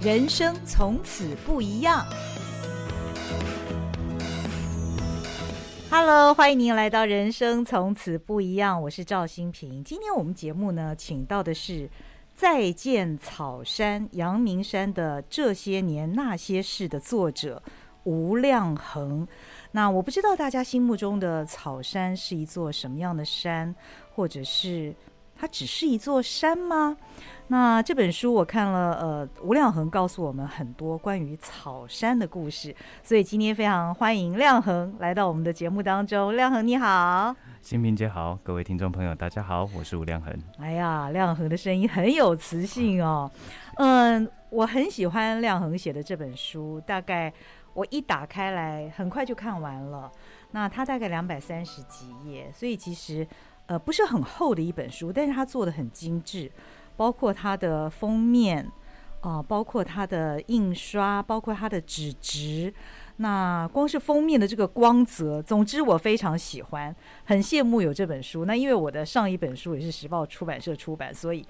[0.00, 2.06] 人生从此不一样。
[5.90, 9.82] Hello，欢迎您来到《人生从此不一样》，我是赵新平。
[9.82, 11.72] 今天我们节目呢，请到的是
[12.32, 17.60] 《再见草山》阳明山的这些年那些事的作者
[18.04, 19.26] 吴亮恒。
[19.72, 23.74] 那我不知道大家心目中的草山是一座什么样的山，
[24.14, 24.94] 或者是
[25.38, 26.96] 它只是一座山吗？
[27.46, 36.34] 那这本书我看了，呃，吴亮衡告诉我们很多关于草山的故事，所以今天非常欢迎亮衡来到我们的节目当中。
[36.36, 40.36] 亮衡你好，新平姐好，各位听众朋友大家好，我是吴亮衡。
[40.58, 43.30] 哎呀，亮衡的声音很有磁性哦，
[43.76, 47.32] 嗯，我很喜欢亮衡写的这本书，大概。
[47.74, 50.10] 我一打开来，很快就看完了。
[50.50, 53.24] 那它大概两百三十几页，所以其实
[53.68, 56.50] 呃不是很厚的一本书，但是它做的很精致，
[56.96, 58.68] 包括它的封面
[59.20, 62.74] 啊、包括它的印刷，包括它的纸质。
[63.18, 68.44] 那光是封面的这个光泽，总之我非常喜欢，很羡慕有这本书。
[68.44, 71.46] 那因为我的上一本书也是时报出版社出版，所以。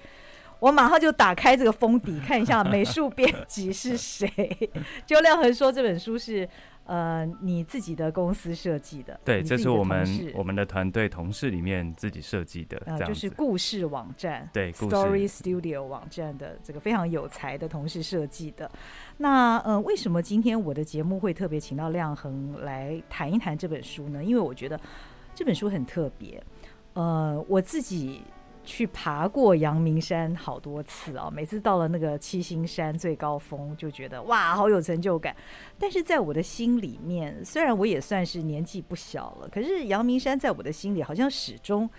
[0.59, 4.29] 我马上就打开这个封底，看一下美术编辑是谁。
[5.07, 6.45] 就亮恒说这本书是
[6.89, 18.69] 呃你自己的公司设计的，对，这是我们我们的团队同事里面自己设计的，呃，就是故事网站，对，Story Studio 网站的这个非常有才的同事设计的。
[19.17, 24.23] 那呃，为什么今天我的节目会特别请到亮恒来谈一谈这本书呢？
[24.23, 24.79] 因为我觉得
[25.35, 26.43] 这本书很特别，
[26.93, 28.23] 呃，我自己。
[28.69, 35.35] 去爬过阳明山好多次啊，每次到了那个七星山最高峰，就觉得哇，好有成就感。
[35.79, 41.89] 但是在我的心里面，虽然我也算是年纪不小了，可是阳明山在我的心里好像始终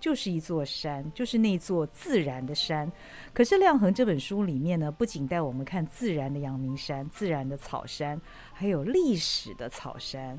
[0.00, 2.90] 就是一座山，就是那座自然的山。
[3.32, 8.20] 可是亮恒这本书里面呢，不仅带我们看自然的阳明山、自然的草山，
[8.52, 10.36] 还有历史的草山、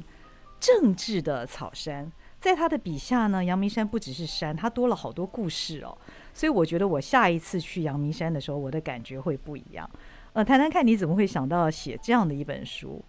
[0.60, 2.12] 政治的草山。
[2.40, 5.98] 在他的笔下呢，阳明山不只是山，它多了好多故事哦。
[6.34, 9.90] 所以我觉得我下一次去阳明山的时候，我的感觉会不一样。
[10.34, 13.04] 呃，谈谈看你怎么会想到写这样的一本书？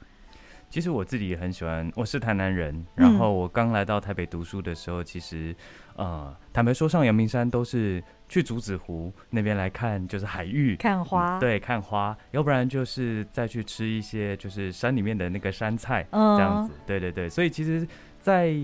[0.70, 5.54] 其实我自己也很喜欢，我是台南人，然后我刚来到台北读书的时候，嗯、其实
[5.96, 16.72] 呃，坦白说上阳明山都是去竹子湖那边来看，就是海域看花、嗯，对，看花，要不然就是再去吃一些就是山里面的那个山菜，嗯、这样子。
[16.86, 17.86] 对对对，所以其实，
[18.20, 18.54] 在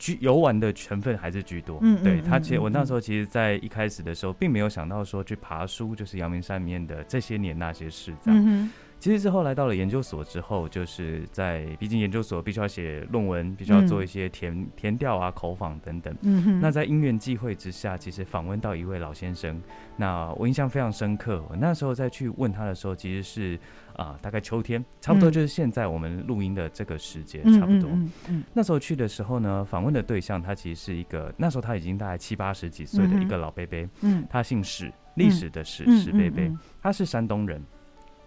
[0.00, 8.44] 居游玩的成分还是居多，嗯，对他其实我那时候其实，在一开始的时候，并没有想到说去爬书，就是阳明山里面的这些年那些事这样。
[8.44, 8.68] 嗯
[9.00, 16.14] 其实之后来到了研究所之后，就是在毕竟研究所必须要写论文，必须要做一些填填调啊、口访等等。
[16.20, 16.60] 嗯哼。
[16.60, 19.58] 那在因缘际会之下，其实访问到一位老先生，
[19.96, 21.42] 那我印象非常深刻。
[21.48, 23.58] 我那时候再去问他的时候，其实是
[23.94, 27.90] 啊、呃，大概秋天，差不多就是现在我们录音的这个时间，差不多。
[27.90, 28.44] 嗯嗯，嗯。
[28.52, 33.88] 那时候去的时候呢，访问的对象他其实是一个那时候他已经大概七八十几岁的一个老伯伯。
[34.02, 34.26] 嗯。
[34.30, 36.58] 他姓史，历史的史，史伯伯。
[36.82, 37.62] 他是山东人。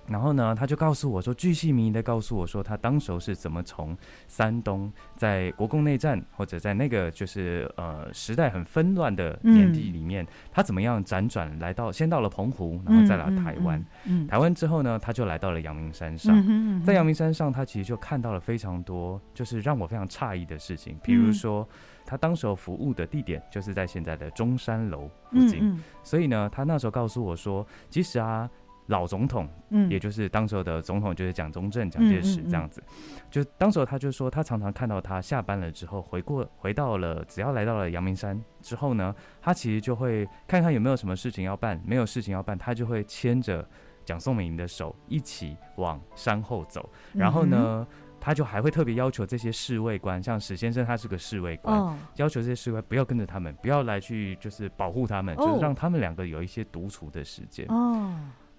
[0.05, 3.97] 然后呢，他就告诉我说，巨细靡遗的告诉我说，他当时候是怎么从
[4.27, 13.83] 山东在国共内战或者在那个就是呃时代很纷乱的年地里面，他怎么样辗转来到，先到了澎湖，然后再来台湾。
[14.27, 16.83] 台湾之后呢，他就来到了阳明山上。
[16.83, 20.99] 在阳明山上，他其实就看到了非常多，就是让我非常诧异的事情。
[21.01, 21.67] 比如说，
[22.05, 25.81] 他当时候服务的地点就是在现在的中山楼附近。
[26.03, 28.49] 所以呢，他那时候告诉我说，其实啊。
[28.87, 32.83] 老总统，嗯，也就是当时候的总统，就是蒋中正、蒋介石这样子。
[33.31, 43.65] 就当时候他就说，他常常看到他下班了之后，回过回到了，只要来到了阳明山之后呢，他其实就会看看有没有什么事情要办，没有事情要办，他就会牵着
[44.03, 46.89] 蒋宋美龄的手一起往山后走。
[47.13, 47.87] 然后呢，
[48.19, 57.65] 他就还会特别要求这些侍卫官，像史先生他是个侍卫官，要求这些侍卫不要跟着他们，不要来去就是保护他们，就是让他们两个有一些独处的时间。
[57.69, 58.13] 哦。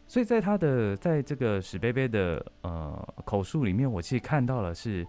[0.07, 5.07] 所以在他的在这个史贝贝的呃口述里面，我其实看到了是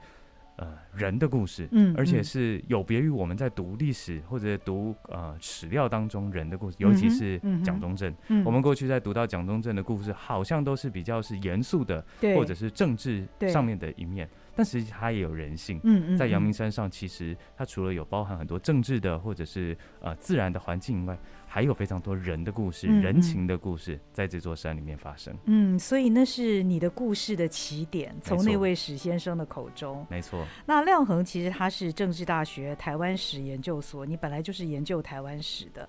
[0.56, 12.04] 呃人的故事，嗯，而且是有别于我们在读历史或者读呃史料当中人的故事，尤其是蒋中正，嗯，我们过去在读到蒋中正的故事，好像都是比较是严肃的，
[12.36, 14.30] 或者是政治上面的一面。
[14.58, 15.82] 但实际它也有人性。
[15.84, 21.18] 嗯嗯，在阳明山上，其实它除了有包含很多政治的或者是呃自然的环境以外，
[21.56, 25.34] 还有非常多人的故事、人情的故事在这座山里面发生。
[25.46, 30.06] 嗯，所以那是你的故事的起点，从那位史先生的口中。
[30.10, 30.46] 没错。
[30.66, 35.88] 那亮恒其实他是政治大学台湾史研究所，你本来就是研究台湾史的。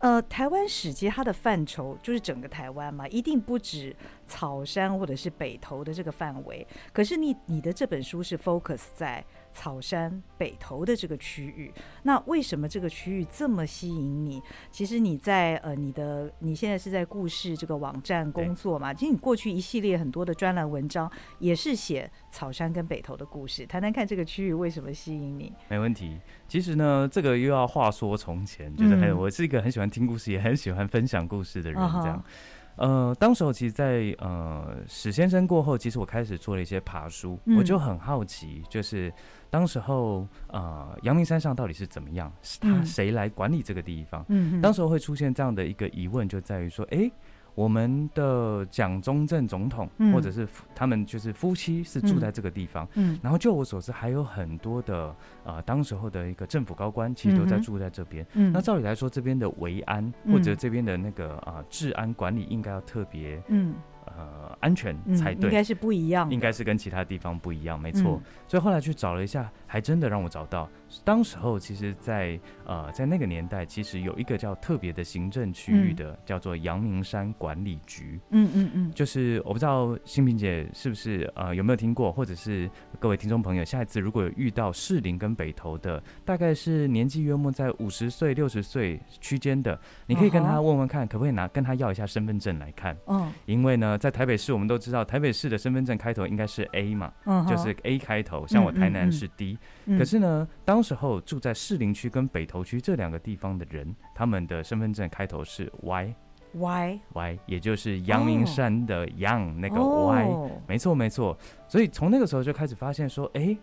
[0.00, 3.96] 呃，台湾史其实它的范畴就是整个台湾嘛，一定不止
[4.26, 6.66] 草山或者是北投的这个范围。
[6.92, 9.24] 可是你你的这本书是 focus 在
[9.56, 11.72] 草山北头的这个区域，
[12.02, 14.42] 那为什么这个区域这么吸引你？
[14.70, 18.92] 其实你在呃你的你现在是在故事这个网站工作嘛？
[18.92, 25.50] 其实你过去一系列很多的专栏文章也是写草山跟北头的故事，谈谈看这个区域为什么吸引你？
[25.68, 26.20] 没问题。
[26.46, 32.18] 其实呢，这个又要话说从前，就是很、嗯、我是一个很喜欢听故事，也很喜欢分享故事的人，这样。
[32.18, 32.55] Uh.
[32.76, 39.12] 呃，当时候其实在，在呃史先生过后，其实我开始做了一些爬书，嗯、我就很好奇，就是
[39.50, 42.32] 当时候呃阳明山上到底是怎么样？
[42.42, 44.24] 是他谁来管理这个地方？
[44.28, 47.10] 嗯，当时候会出现这样的一个疑问，就在于说，哎。
[47.56, 55.12] 我们的蒋中正总统，嗯、或者是他们就是夫妻是住在这个地方，嗯，嗯然后就我所知还有很多的
[55.42, 63.74] 呃，当时候的一个政府高官其实都在住在这边，嗯，那照理来说这边的维安或者这边的那个啊、呃、治安管理应该要特别，嗯。
[64.16, 68.12] 呃，安全才对，嗯、应该是不一样，应该是跟其他地方不一样，没错。
[68.12, 70.68] 嗯、所以后来去找了一下，还真的让我找到。
[71.04, 78.20] 当时候其实在，在呃，在那个年代，其实有一个叫特别的行政区域的，嗯、叫做阳明山管理局。
[78.30, 82.70] 嗯嗯嗯，就是我不知道新平姐是不是呃有没有听过，或者是
[83.00, 92.96] 各位听众朋友，下一次如果有遇到士林跟北投的，大概是年纪约莫在五十岁六十岁区间的，你可以跟他问问看，可不可以拿跟他要一下身份证来看。
[93.06, 93.96] 嗯，因为呢。
[93.98, 97.48] 在台北市，我们都知道台北市的身份证开头应该是 A 嘛，uh huh.
[97.48, 98.46] 就是 A 开头。
[98.46, 99.55] 像我台南是 D，、嗯
[99.98, 109.54] 可是呢，当时候住在士林区跟北投区这两个地方的人，他们的身份证开头是 Y，Y，Y，Y, 也就是阳明山的阳、oh.
[109.58, 110.50] 那个 Y，、oh.
[110.66, 111.36] 没错没错。
[111.68, 113.56] 所以从那个时候就开始发现说，哎，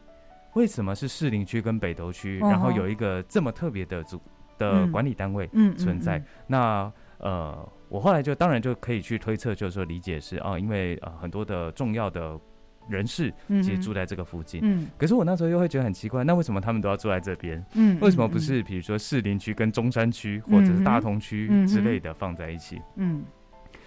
[0.53, 4.21] 为什么是士林区跟北投区，uh 然后有一个这么特别的组
[4.57, 5.47] 的管理单位
[5.77, 6.17] 存在？
[6.17, 7.69] 嗯嗯嗯嗯、那呃。
[7.89, 12.35] 我后来就当然就可以去推测，就是说理解是哦，因为呃很多的重要的
[12.87, 14.61] 人士其实住在这个附近。
[14.63, 17.63] 嗯，可是我那时候又会觉得很奇怪，那为什么他们都要住在这边？
[17.73, 22.81] 嗯，为什么不是比如说士林区跟中山区或者是大同区之类的放在一起？
[22.95, 23.23] 嗯，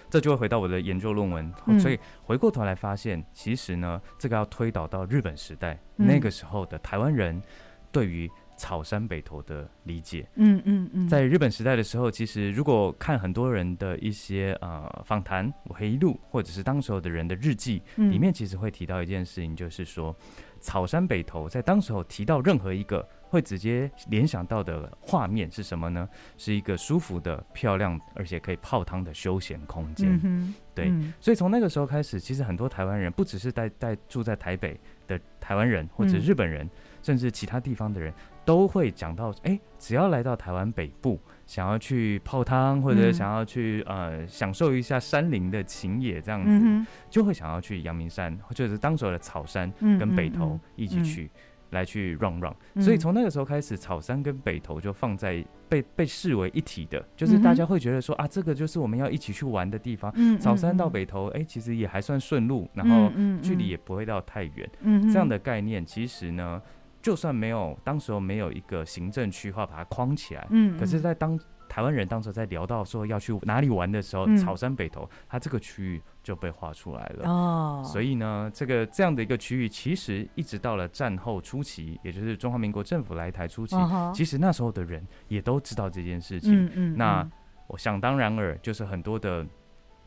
[0.08, 7.42] 这就会回到我的研究论文，所以回过头来发现，其实呢，这个要推导到日本时代，那个时候的台湾人
[7.90, 8.31] 对于。
[8.56, 20.17] 草山北头的理解，嗯嗯嗯，在日本时代的时候，其实如果看很多人的一些呃访谈、回忆录，或者是当时候的人的日记，里面其实会提到一件事情，就是说
[20.58, 26.09] 草山北头在当时候提到任何一个会直接联想到的画面是什么呢？
[26.38, 30.55] 是一个舒服的、漂亮而且可以泡汤的休闲空间。
[30.75, 36.69] 对，所以从那个时候开始，其实很多台湾人不只是在在住在台北的台湾人，或者日本人，
[37.02, 38.12] 甚至其他地方的人。
[38.46, 51.28] 都会讲到，哎、欸，只要来到台湾北部，想要去泡汤或者想要去、嗯、呃享受一下山林的情野，这样子，嗯、就会想要去阳明山，或者是当时的草山跟北投一起去，
[51.70, 52.54] 来去 run run。
[52.81, 60.12] 所以从那个时候开始，草山跟北投就放在被被视为一体的，就是大家会觉得说啊，这个就是我们要一起去玩的地方。
[60.14, 63.10] 嗯、草山到北投，哎、欸，其实也还算顺路，然后
[63.42, 64.70] 距离也不会到太远。
[65.12, 66.62] 这样的概念，其实呢。
[67.06, 71.38] 就算没有当时候没有一个行政区划把它框起来，嗯，可是，在当
[71.69, 77.30] 台湾人当时在聊到说要去哪里玩的时候，嗯、草山北头，它这个区域就被划出来了。
[77.30, 86.64] 哦，所以呢，这个这样的一个区域，其实一直到了战后初期，也就是中华民国政府来台初期，哦、其实那时候的人也都知道这件事情。
[86.64, 87.30] 嗯，嗯，嗯，那
[87.69, 89.47] 我想当然尔，就是很多的。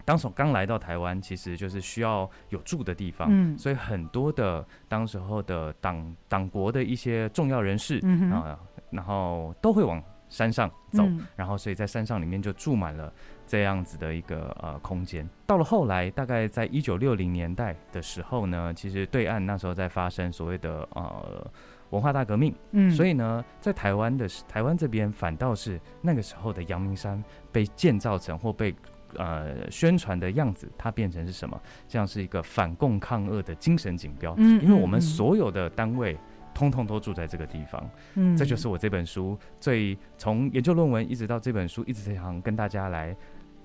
[0.10, 8.58] 当时刚来到台湾，其实就是需要有住的地方，嗯、所以很多的当时候的党党国的一些重要人士啊、嗯
[8.90, 13.14] 然后都会往山上走，嗯、然后所以在山上里面就住满了
[13.46, 15.30] 这样子的一个呃空间。
[15.46, 21.52] 到了后来，大概在一九六零年代的时候呢，其实对岸那时候在发生所谓的呃
[21.92, 28.74] 文化大革命，嗯，所以呢，在台湾的台湾这边反倒是那个时候的阳明山被建造成或被。
[29.16, 31.60] 呃，宣传的样子，它变成是什么？
[31.88, 34.34] 像是一个反共抗恶的精神锦标。
[34.38, 36.18] 嗯，因为我们所有的单位，
[36.54, 37.90] 通通都住在这个地方。
[38.16, 43.16] 嗯，这就是我这本书最从研究论文一直到这本书一直在想跟大家来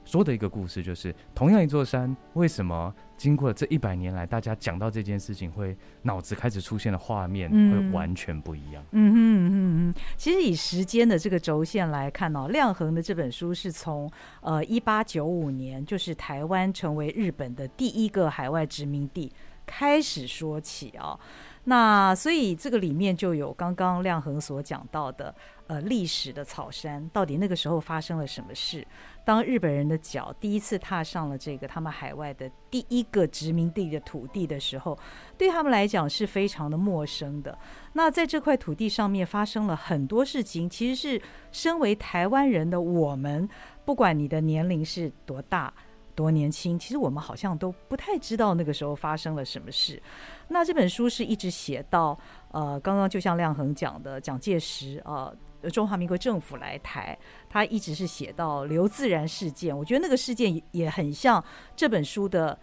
[0.05, 8.85] 说的一个故事，就是同样一座山，为什么经过了这一百年来，大家讲到这件事情，会脑子开始出现的画面会完全不一样？
[8.91, 9.95] 嗯哼嗯嗯嗯。
[10.17, 19.33] 其实以时间的这个轴线来看哦，亮衡的这本书是从呃一八九五年，就是台湾成为日本的第一个海外殖民地
[19.67, 21.19] 开始说起哦。
[21.67, 25.35] 那所以这个里面就有刚刚亮恒所讲到的
[25.67, 28.87] 呃历史的草山，到底那个时候发生了什么事？
[29.25, 34.99] 当日本人的脚第一次踏上了这个他们海外的第一个殖民地的土地的时候，
[35.39, 37.59] 对他们来讲是非常的陌生的。
[37.95, 43.49] 那在这块土地上面发生了很多事情，其实是身为台湾人的我们，
[43.87, 45.73] 不管你的年龄是多大
[46.15, 50.03] 多年轻，其实我们好像都不太知道那个时候发生了什么事。
[50.49, 52.19] 那这本书是一直写到
[52.53, 55.33] 呃，刚刚就像亮恒讲的，蒋介石啊。
[55.73, 57.19] 中华民国政府来台，
[57.49, 59.75] 他一直是写到刘自然事件。
[59.75, 61.43] 我觉得那个事件也很像
[61.75, 62.59] 这本书的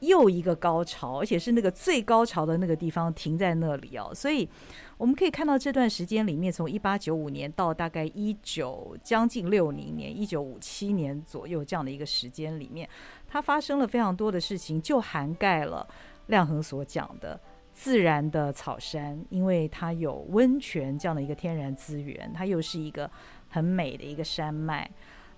[0.00, 4.12] 又一个高潮，而且是那个最高潮的那个地方停在那里哦。
[4.14, 4.48] 所以
[4.96, 12.88] 我们可以看到这段时间里面，从一八九五年到大概一九将近六零年，一九五七年左右这样的一个时间里面，
[13.26, 15.86] 它发生了非常多的事情，就涵盖了
[16.26, 17.40] 亮恒所讲的。
[17.72, 23.08] 自然的草山，因为它有温泉这样的一个天然资源，它又是一个
[23.48, 24.90] 很美的一个山脉。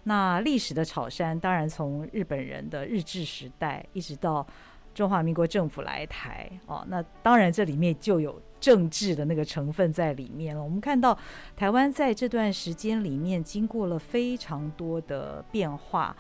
[0.05, 4.47] 那历史的草山，当然从日本人的日治时代一直到
[4.95, 10.63] 中华民国政府来台哦，那当然这里面就有政治的那个成分在里面了。
[10.63, 11.17] 我们看到
[11.57, 16.17] 台湾在这段时间里面经过了非常多的变化。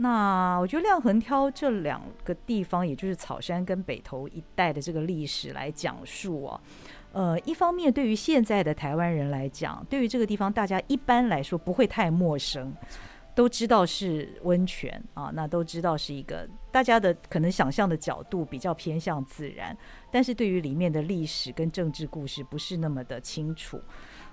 [0.00, 6.60] 那我觉得亮衡挑这两个地方，也就是草山跟北投一带的这个历史来讲述哦，
[7.12, 12.72] 呃，一方面对于现在的台湾人来讲，对于这个地方大家一般来说不会太陌生，
[13.38, 19.78] 都知道是温泉啊，那都知道是一个大家的可能想象的角度比较偏向自然，
[20.10, 23.80] 但是对于里面的历史跟政治故事不是那么的清楚。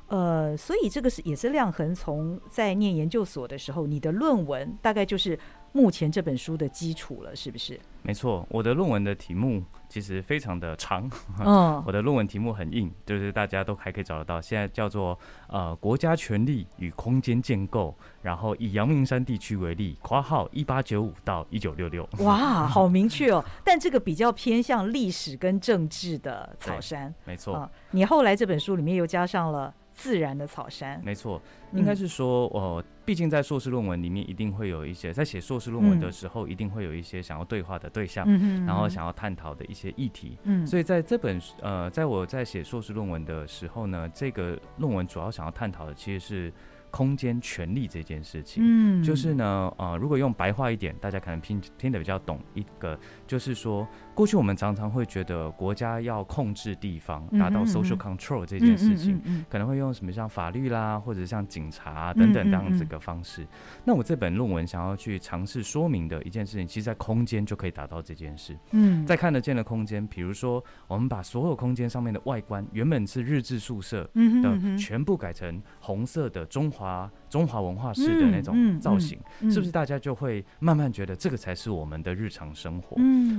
[0.08, 5.38] 呃，所以这个是也是亮恒从在念研究所的时候，你的论文大概就是
[5.76, 7.78] 目前这本书的基础了，是不是？
[8.02, 11.10] 没错，我的论文的题目其实非常的长，
[11.44, 22.08] 嗯， 我的论文题目很硬，就是大家都还可以找得到，现在叫做呃国家权力与空间建构，然后以阳明山地区为例，括号一八九五到一九六六。
[22.20, 23.44] 哇，好明确哦！
[23.66, 27.70] 但这个比较偏向历史跟政治的草山，没错，嗯。
[27.92, 29.74] 你后来这本书里面又加上了。
[29.96, 31.42] 自然的草山，没错，
[31.74, 38.86] 应该是说，呃，毕竟在硕士论文里面，一定会有一些在写硕士论文的时候，一定会有一些想要对话的对象，嗯、然后。
[38.96, 40.38] 想要探讨的一些议题。
[40.44, 46.54] 嗯，所以在这本呃，在我在写硕士论文的时候呢，这个论文主要想要探讨的其实是。
[46.92, 63.46] 空间权利这件事情，嗯，就是呢，呃，如果用白话一点，大家可能听听得比较懂一个，就是说，过去我们常常会觉得国家要控制地方，达到 social control 这件事情，可能会用什么像法律啦，或者像警察等等这样子的方式。
[63.84, 68.58] 那我这本论文想要去尝试说明的一件事情，其实在空间就可以达到这件事。
[68.72, 77.10] 嗯，在看得见的空间，比如说，我们把所有空间上面的外观，原本是日治宿舍的，全部改成红色的中华。
[77.36, 82.96] 啊，中华文化式的那种造型，嗯嗯嗯、是不是大家就会慢慢觉得这个才是我们的日常生活？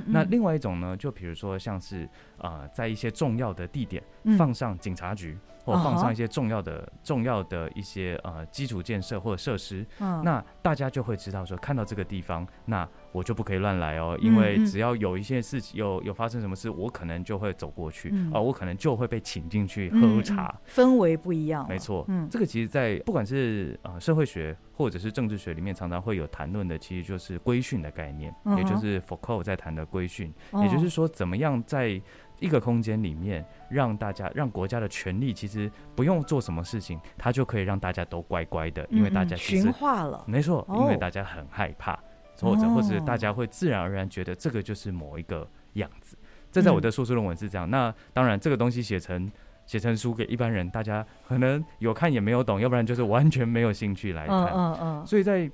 [0.07, 4.03] 那另外一种呢，就比如说像是呃，在一些重要的地点
[4.37, 12.87] 放上警察局，嗯、或放上一些重要的、哦、重要的一些呃基础建设或者设施，哦、那大家就会知道说，看到这个地方，那。
[13.17, 20.55] 我就不可以乱来哦，因为只要有一些事情有有发生什么事，我可能就会走过去，啊，我可能就会被请进去喝茶。
[20.69, 22.05] 氛围不一样，没错。
[22.09, 30.31] 嗯，这个其实，在不管是呃社会学或者是政治学里面，常常会有谈论的，其实就是规训的概念，也就是 Foucault 在谈的规训，
[30.63, 31.99] 也就是说，怎么样在
[32.39, 41.99] 一个空间里面，让大家让国家的权力其实不用做什么事情，它就可以让大家都乖乖的，因为大家驯化了，没错，因为大家很害怕。
[42.41, 46.17] 或者或者大家会自然而然觉得这个就是某一个样子，
[46.53, 47.69] 这在我的硕士论文是这样。
[47.71, 49.31] 那当然，这个东西写成
[49.67, 54.47] 写成书给一般人，大家可能有看也没有懂，要不然就是完全没有兴趣来看。
[54.55, 55.07] 嗯嗯。
[55.07, 55.51] 所以在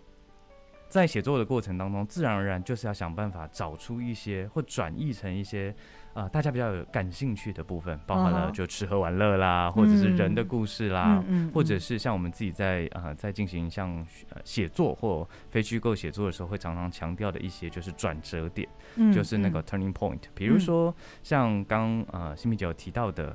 [0.88, 5.74] 在写作的过程当中，自然而然就是要想办法找出一些或转译成一些。
[6.14, 9.72] 啊、呃，大家比较有感兴趣的部分，包含了就吃喝玩乐啦，uh.
[9.72, 13.88] 或者是人的故事啦，嗯、或者是像我们自己在啊、呃、在进行像
[14.28, 20.20] 呃写作或非虚构写作的时候，会常常强调的一些就是转折点，嗯、就是那个 turning point。
[20.34, 23.34] 比如说像刚呃新米姐有提到的，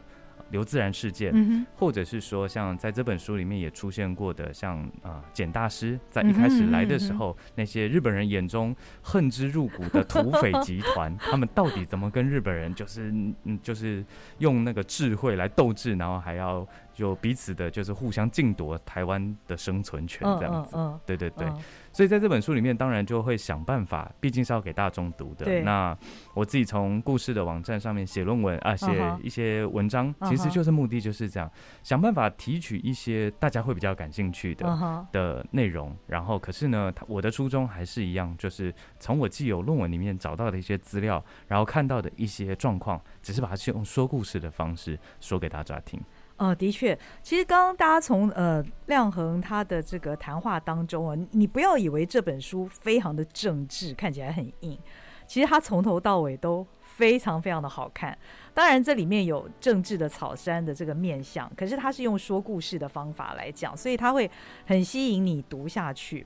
[0.52, 13.12] 留自然事件，嗯、或者是说像在这本书里面也出现过的，像啊简大师在一开始来的时候，嗯、那些日本人眼中恨之入骨的土匪集团， 他们到底怎么跟日本人就是
[13.44, 14.04] 嗯就是
[14.40, 16.68] 用那个智慧来斗智，然后还要。
[16.98, 20.94] 就彼此的，就是互相竞夺台湾的生存权这样子，嗯嗯。
[20.94, 21.58] 嗯、对对对，嗯、
[21.94, 25.62] 所以在这本书里面，当然就会想办法，毕竟是要给大众读的。
[25.62, 25.96] 那
[26.34, 28.88] 我自己从故事的网站上面写论文啊，写
[29.22, 35.96] 一些文章，嗯、其实就是目的就是这样，嗯、想办法提取一些大家会比较感兴趣的、嗯、的内容。
[36.08, 46.02] 然后，可是呢，我的初衷还是一样，就是从我既有论文里面找到的一些资料，然后看到的一些状况，只是把它用说故事的方式说给大家听。
[46.38, 54.78] 呃，的确，其实刚刚大家从呃亮衡他的这个谈话当中啊，你不要以为这本书非常的政治，看起来很硬，
[55.26, 58.16] 其实他从头到尾都非常非常的好看。
[58.54, 64.30] 当然这里面有政治的草山的这个面相，可是他是用说故事的方法来讲，所以他会
[64.66, 66.26] 很吸引你读下去。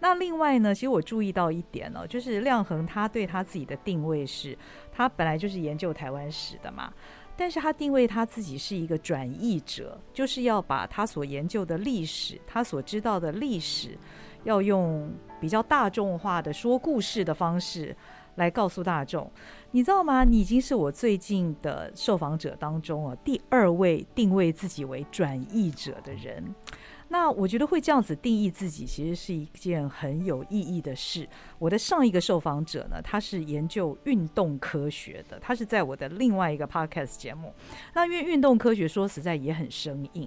[0.00, 4.58] 那另外呢，其实我注意到一点呢、就是亮衡他对他自己的定位是，
[4.92, 6.92] 他本来就是研究台湾史的嘛。
[7.36, 13.98] 但是他定位他自己是一个转译者，就是要把他所研究的历史，他所知道的历史，
[14.44, 17.96] 要用比较大众化的说故事的方式
[18.36, 19.30] 来告诉大众。
[19.70, 20.22] 你知道吗？
[20.24, 26.54] 你已经是我最近的受访者当中啊，第二位定位自己为转译者的人。
[27.12, 31.28] 那我觉得会这样子定义自己，其实是一件很有意义的事。
[31.58, 37.52] 我的上一个受访者呢，他是研究运动科学的，他是在我的另外一个 podcast 节目。
[37.92, 40.26] 那因为运动科学说实在也很生硬。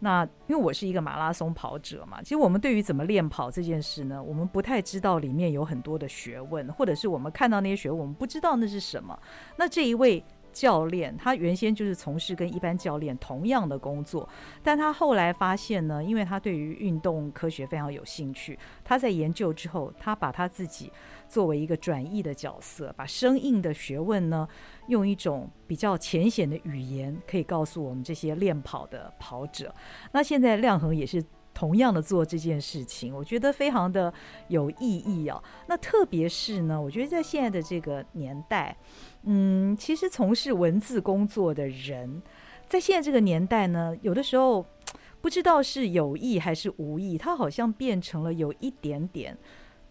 [0.00, 9.16] 那因为我是一个马拉松跑者嘛，其实我们对于怎么练跑这件事呢，我们不太知道里面有很多的学问，或者是我们看到那些学问，我们不知道那是什么。
[9.58, 10.24] 那这一位。
[10.54, 14.26] 教练，他原先就是从事跟一般教练同样的工作，
[14.62, 20.90] 但他后来发现呢，因为他对于运动科学非常有兴趣，他在研究之后，他把他自己
[21.28, 24.48] 作为一个转译的角色，把生硬的学问呢，
[24.86, 29.74] 用一种比较浅显的语言，可以告诉我们这些练跑的跑者。
[30.12, 31.22] 那现在亮恒也是。
[31.54, 34.12] 同样的做这件事情，我觉得非常的
[34.48, 35.40] 有意义啊。
[35.68, 38.76] 那特别是呢，我觉得在现在的这个年代，
[39.22, 42.20] 嗯，其实从事文字工作的人，
[42.66, 44.66] 在现在这个年代呢，有的时候
[45.20, 49.38] 不知道是有意还是无意，他好像变成了有一点点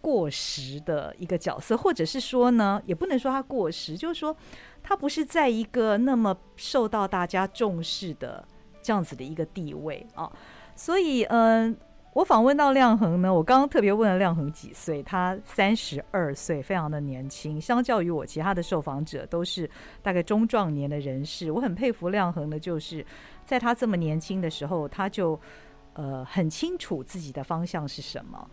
[0.02, 4.36] 过时的一个角色，或者是说呢，也不能说他过时，就是说
[4.84, 8.46] 他不是在一个那么受到大家重视的
[8.82, 10.30] 这样子的一个地位啊。
[10.76, 11.76] 所以，嗯、
[12.14, 17.60] 我访问到亮恒呢，我刚刚特别问了亮恒几岁，他三十二岁，非常的年轻。
[17.60, 19.70] 相较于我其他的受访者，都是
[20.02, 21.52] 大概中壮年的人士。
[21.52, 23.06] 我很佩服亮恒的，就是
[23.46, 25.40] 在他这么年轻的时候，他就
[25.94, 28.50] 呃很清楚自己的方向是什么。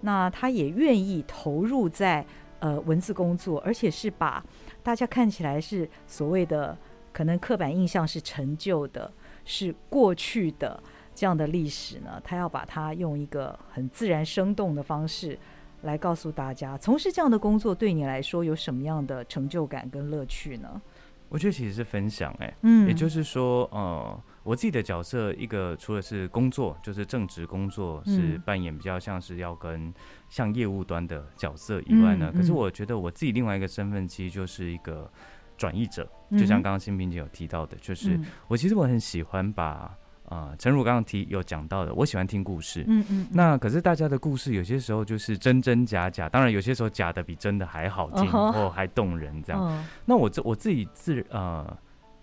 [0.00, 2.24] 那他也愿意投入在
[2.58, 4.44] 呃文字工作，而且是把
[4.82, 6.76] 大家看起来是所谓的
[7.12, 9.12] 可能刻板印象是陈旧的，
[9.44, 10.82] 是过去的。
[11.14, 15.38] 这样的历史呢，他要把它用一个很自然生动的方式
[15.82, 16.76] 来告诉大家。
[16.78, 20.82] 从事这样的工作对你来说有什么样的成就感跟乐趣呢？
[21.28, 29.92] 我觉得其实是分享，哎，嗯，也就是说，呃，我自己的角色一个除了是工作，就是正职工作是扮演比较像是要跟
[30.28, 35.10] 像业务端的角色以外呢，嗯嗯、可是我觉得我自己另外一个身份其实就是一个
[35.56, 39.96] 转译者，就像刚刚心屏姐有提到的，就是我其实我很喜欢把。
[40.28, 42.82] 啊，陈如刚刚提有讲到的，我喜欢听故事。
[42.86, 43.26] 嗯嗯。
[43.30, 49.84] 那可是大家的故事有些时候就是真真假假，当然有些时候假的比真的还好听或还动人这样。
[50.04, 51.76] 那我这我自己自呃，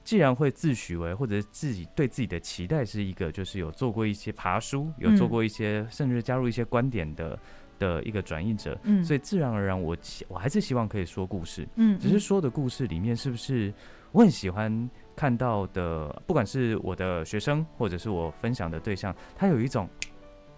[0.03, 7.37] 既然会自诩为或者自己对自己的期待是一个，就是有做过一些爬书，有做过一些甚至加入一些观点的
[7.77, 8.75] 的一个转译者。
[8.81, 9.03] 嗯。
[9.03, 9.95] 所以自然而然，我
[10.27, 11.67] 我还是希望可以说故事。
[11.75, 11.99] 嗯。
[11.99, 13.71] 只是说的故事里面是不是
[14.11, 14.89] 我很喜欢。
[15.15, 19.87] 看到的，不管是我的学生，或者是我分享的对象，他有一种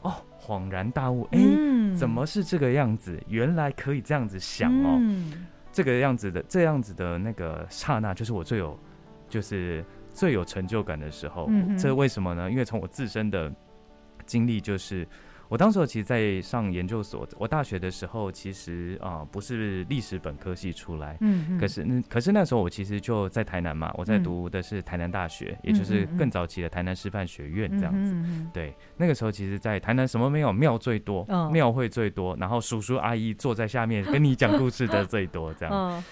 [0.01, 3.21] 哦恍然大悟，哎、欸，怎么是这个样子？
[3.27, 4.99] 原来可以这样子想哦，
[5.71, 8.77] 这个样子的这样子的那个刹那，就是我最有，
[9.27, 11.49] 就是最有成就感的时候。
[11.77, 12.49] 这为什么呢？
[12.49, 13.51] 因为从我自身的
[14.25, 15.07] 经历就是。
[15.53, 35.71] 我当时其实，在上研究所，我大学的时候，其实啊、呃，不是历史本科系出来，嗯，可是那可是那时候我其实就在台南嘛，我在读的是台南大学，嗯、也就是更早期的台南师范学院这样子，嗯对，那个时候其实，在台南什么没有，庙最多，庙、哦、会最多，然后叔叔阿姨坐在下面跟你讲故事的最多，这样。
[35.71, 36.03] 哦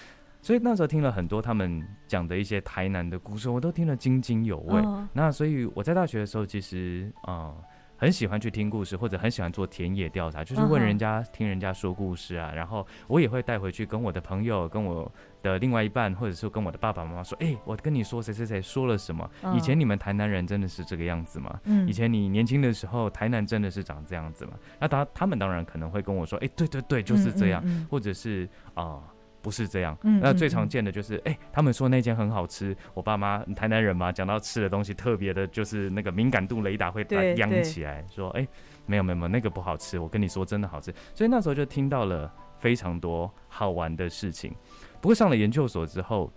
[0.44, 4.80] 所以那时候听了很多他们讲的一些台南的故事，我都听得津津有味。
[4.80, 7.56] 哦、那所以我在大学的时候，其实啊、呃，
[8.02, 12.50] 很喜欢去听故事，或者很喜欢做田野调查，就是问人家、哦、听人家说故事啊。
[12.52, 15.08] 然后我也会带回去跟我的朋友、跟我
[15.40, 19.30] 的另外一半，或者是跟我的爸爸妈妈说：“哎、欸，我跟你说谁谁谁说了什么？
[19.54, 21.60] 以前你们台南人真的是这个样子吗？
[21.62, 27.62] 嗯、以前你年轻的时候，台南真的是长这样子吗？”那他他们当然可能会跟我说：“哎、欸，对对对，就是这样。
[27.64, 28.82] 嗯嗯嗯”或者是啊。
[28.82, 29.02] 呃
[29.42, 38.48] 不是这样，那最常见的就是，哎、欸，他们说那间很好吃，我爸妈台南人嘛，讲到吃的东西特别的，就是那个敏感度雷达会打扬起来，说，哎、欸，
[38.86, 44.54] 没有没有没有，那个不好吃，我跟你说真的好吃，所以那时候就听到了非常多好玩的事情。
[45.00, 46.32] 不过上了研究所之后，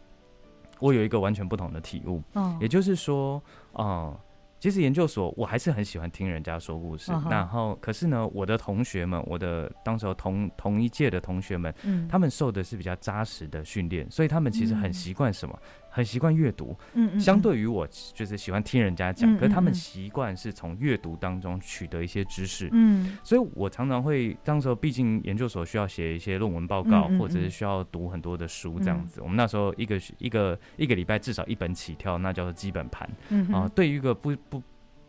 [0.79, 3.41] 我有一个完全不同的体悟，嗯，也就是说，
[3.77, 4.17] 嗯。
[4.65, 7.29] 其实研究所我还是很喜欢听人家说故事，uh.
[7.29, 15.55] 然后可是呢，我的同学们，我的当时候同同一届的同学们，嗯，他们受的是比较扎实的训练，所以他们其实很习惯什么？
[15.61, 29.21] 嗯很习惯阅读，嗯，嗯，相对于我就是喜欢听人家讲，嗯嗯嗯，可是他们习惯是从阅读当中取得一些知识，嗯，所以我常常会，当时候毕竟研究所需要写一些论文报告，或者是需要读很多的书这样子。
[29.21, 34.61] 嗯、我们那时候一个一个一个礼拜至少一本起跳，那叫做基本盘，嗯啊，对于一个不不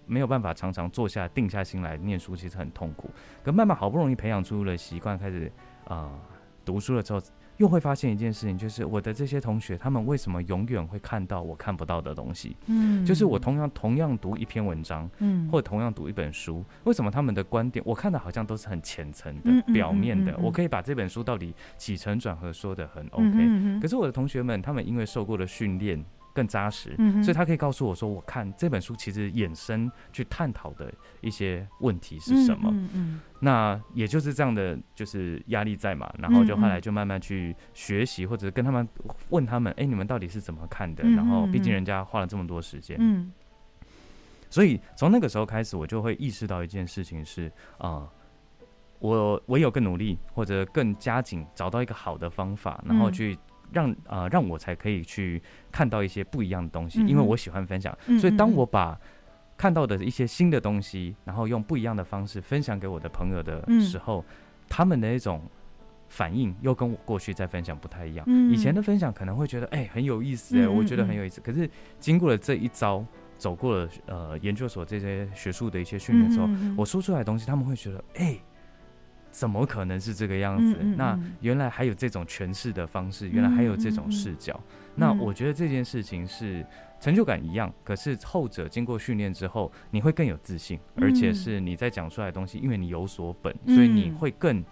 [0.06, 3.10] 没有办法常常坐下定下心来念书，其实很痛苦。
[3.42, 5.50] 可慢慢好不容易培养出了习惯，开始
[5.86, 6.20] 啊、呃、
[6.64, 7.20] 读书了之后。
[7.58, 12.56] 又会发现一件事情，就是我的这些同学，他们为什么永远会看到我看不到的东西？
[12.66, 20.36] 嗯，就是我同样同样读一篇文章，嗯，或者同样读一本书，为什么他们的观点我看的好像都是很浅层的、表面的？
[20.38, 26.04] 我可以把这本书到底起承转合说的很 OK，可是我的同学们，他们因为受过了训练。
[26.36, 36.12] 更扎实，所以他可以告诉我说：“我看这本书其实衍生去探讨的一些问题是什么？”嗯嗯，那也就是这样的，就是压力在嘛。
[36.18, 38.86] 然后就后来就慢慢去学习，或者跟他们
[39.30, 43.32] 问他们：“哎，你们到底是怎么看的？”然后毕竟人家花了这么多时间，嗯，
[44.50, 48.06] 所以从那个时候开始，我就会意识到一件事情是啊，
[48.98, 53.38] 我唯有更努力，或者更加紧，找到一个好的方法，然后去。
[53.72, 58.98] 让啊、呃，让我才可以去看到一些不一样的东西，因为我喜欢分享，所以当我把
[59.56, 64.24] 看到的一些新的东西，然后用不一样的方式分享给我的朋友的时候，
[64.68, 65.42] 他们的一种
[66.08, 68.26] 反应又跟我过去在分享不太一样。
[68.50, 71.40] 以前的分享可能会觉得哎、欸、很有意思哎、欸，我觉得很有意思。
[71.40, 73.04] 可是经过了这一招，
[73.38, 78.24] 走过了呃研究所这些学术的一些训练之后，我说出来的东西，他们会觉得哎。
[78.26, 78.42] 欸
[79.36, 80.72] 怎么可能是这个样子？
[80.80, 84.58] 嗯嗯嗯，那原来还有这种诠释的方式，原来还有这种视角。
[84.94, 86.64] 那我觉得这件事情是
[86.98, 94.64] 成就感一样，可是后者经过训练之后，你会更有自信，而且是你在讲出来的东西，因为你有所本，所以你会更。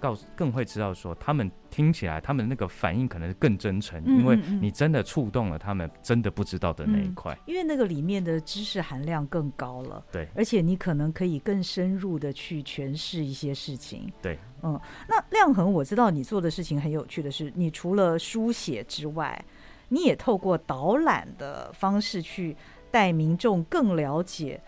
[0.00, 19.44] 告诉更会知道说，他们听起来他们那个反应可能更真诚，因为你真的触动了他们真的不知道的那一块，因为那个里面的知识含量更高了，对，而且你可能可以更深入的去诠释一些事情，对，嗯，那亮恒，我知道你做的事情很有趣的是，你除了书写之外，
[19.88, 22.56] 你也透过导览的方式去
[22.90, 24.60] 带民众更了解。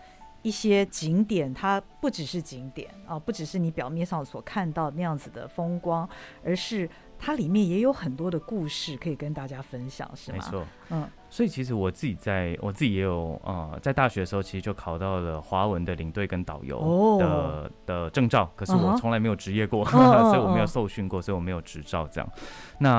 [0.43, 6.07] 一些景点，它不只是景点啊，不只是你表面上所看到那样子的风光，
[6.45, 10.37] 而是它里面也有很多的故事可以跟大家分享，是吗？
[10.37, 16.77] 没错，嗯，所以其实我自己在我自己也有啊、呃，在大学的时候，其实就考到了华文的领队跟导游
[17.19, 22.29] 的、哦、的证照，可是我从来没有职业过，哦、 所以我没有受训过，所以我没有执照这样。
[22.79, 22.91] 那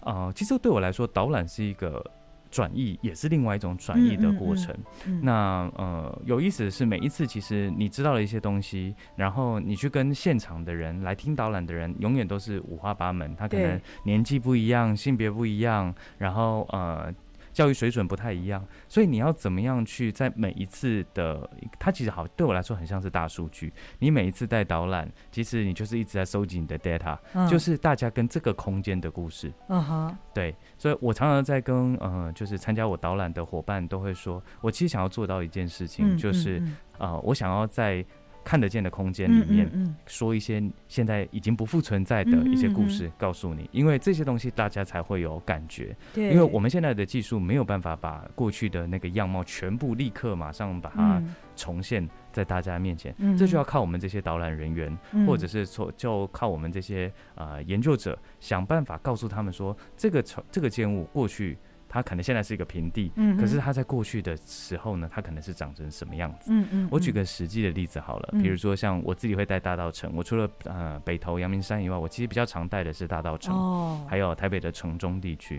[0.00, 2.04] 啊、呃，其实对我来说，导览是一个。
[2.52, 4.72] 转译也是另外一种转译的过程。
[5.06, 5.32] 嗯嗯嗯、那
[5.76, 13.34] 呃，有意思的是，每一次其实你知道了一些东西，然后你去跟现场的人来听导览的人，永远都是五花八门。
[13.34, 17.12] 他可能年纪不一样，性别不一样，然后呃。
[17.52, 23.72] 教育水准不太一样，所以你要怎么样去在每一次的，它其实好对我来说很像是大数据。
[23.98, 29.52] 你每一次带导览，其实你就是一直在收集你的 data，、嗯、就是大家跟这个空间的故事。
[29.68, 38.04] 嗯哼，对，所以我常常在跟呃，就是参加我导览的伙伴都会说，我其实想要做到一件事情，就是、嗯嗯嗯、呃，我想要在。
[38.44, 45.96] 看得见的空间里面，说一些现在已经不复存在的一些故事，告诉你，因为这些东西大家才会有感觉。
[46.12, 51.22] 对，因为我们现在的技术没有办法把过去的那个样貌全部立刻马上把它
[51.56, 61.56] 重现在大家面前，这就要靠我们这些导览人员，或者是说就靠我们这些啊研究者想办法告诉他们说，这个这个建物过去。
[61.92, 66.50] 它可能现在是一个平地，嗯，可是它在过去的时候呢，它可能是长成什么样子？
[66.50, 66.88] 嗯嗯。
[66.90, 75.58] 我举个实际的例子好了，比如说像我自己会带大稻城，我除了呃北投阳明山以外，我其实比较常带的是大稻埕，哦，还有台北的城中地区。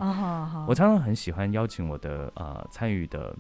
[0.68, 3.36] 我常常很喜欢邀请我的呃参与的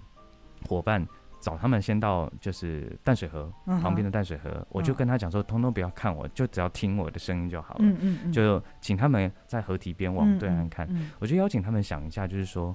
[0.67, 1.03] 伙伴。
[1.43, 4.65] 找他们先到就是淡水河旁边的淡水河，uh.
[4.69, 7.79] 我就跟他讲说，通通不要看我，就只要听我的声音就好了。
[7.81, 10.87] 嗯嗯嗯，就请他们在河堤边往对岸看。
[11.19, 12.73] 我就邀请他们想一下，就是说，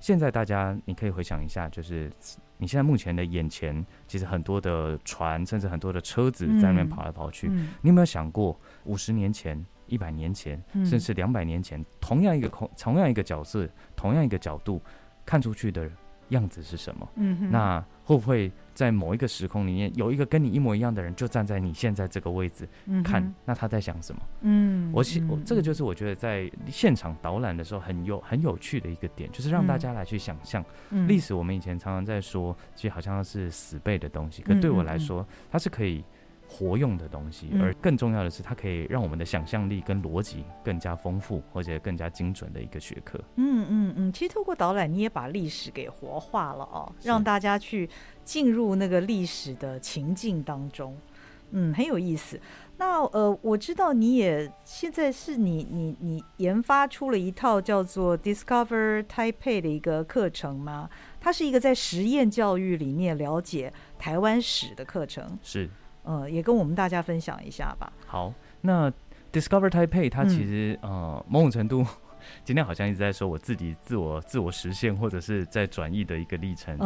[0.00, 2.10] 现在大家你可以回想一下，就是
[2.56, 7.46] 你现在目前的眼前，其实很多的船，甚至很多的车子在那边跑来跑去。
[7.82, 14.80] 你有没有想过，五十年前、一百年前，甚至两百年前，同样一个空，同样一个角色，同样一个角度
[15.26, 15.90] 看出去的。
[16.28, 17.08] 样子是什么？
[17.14, 22.66] 嗯，那会不会在某一个时空里面有一个跟你一模一样的人，就站在你现在这个位置
[23.04, 23.22] 看？
[23.22, 24.22] 嗯、那他在想什么？
[24.40, 30.64] 嗯，我希我这个就是我觉得在现场导览的时候很有很有趣的一个点，就是让大家来去想象
[31.06, 31.34] 历史。
[31.34, 36.02] 我们以前常常在说，其实好像是死背的东西，可对我来说，它是可以。
[36.48, 43.18] 活用的东西，而更重要的是，它可以让我们的想象力跟逻辑更加丰富，或者更加精准的一个学科。
[43.36, 47.88] 嗯嗯嗯，其实透过导览，你也把历史给活化了哦，让大家去
[48.24, 50.96] 进入那个历史的情境当中。
[51.50, 52.40] 嗯，很有意思。
[52.76, 60.88] 那呃，我知道你也现在是你你你研发出了一套叫做 Discover Taipei 的一个课程吗？
[61.20, 65.38] 它是一个在实验教育里面了解台湾史的课程。
[65.42, 65.68] 是。
[66.08, 67.92] 呃，也跟我们大家分享一下吧。
[68.06, 68.90] 好，那
[69.30, 71.86] Discover Taipei 它其实、嗯、呃某种程度。
[72.44, 76.76] 今天好像一直在说我自己自我自我实现或者是在转译的一个历程，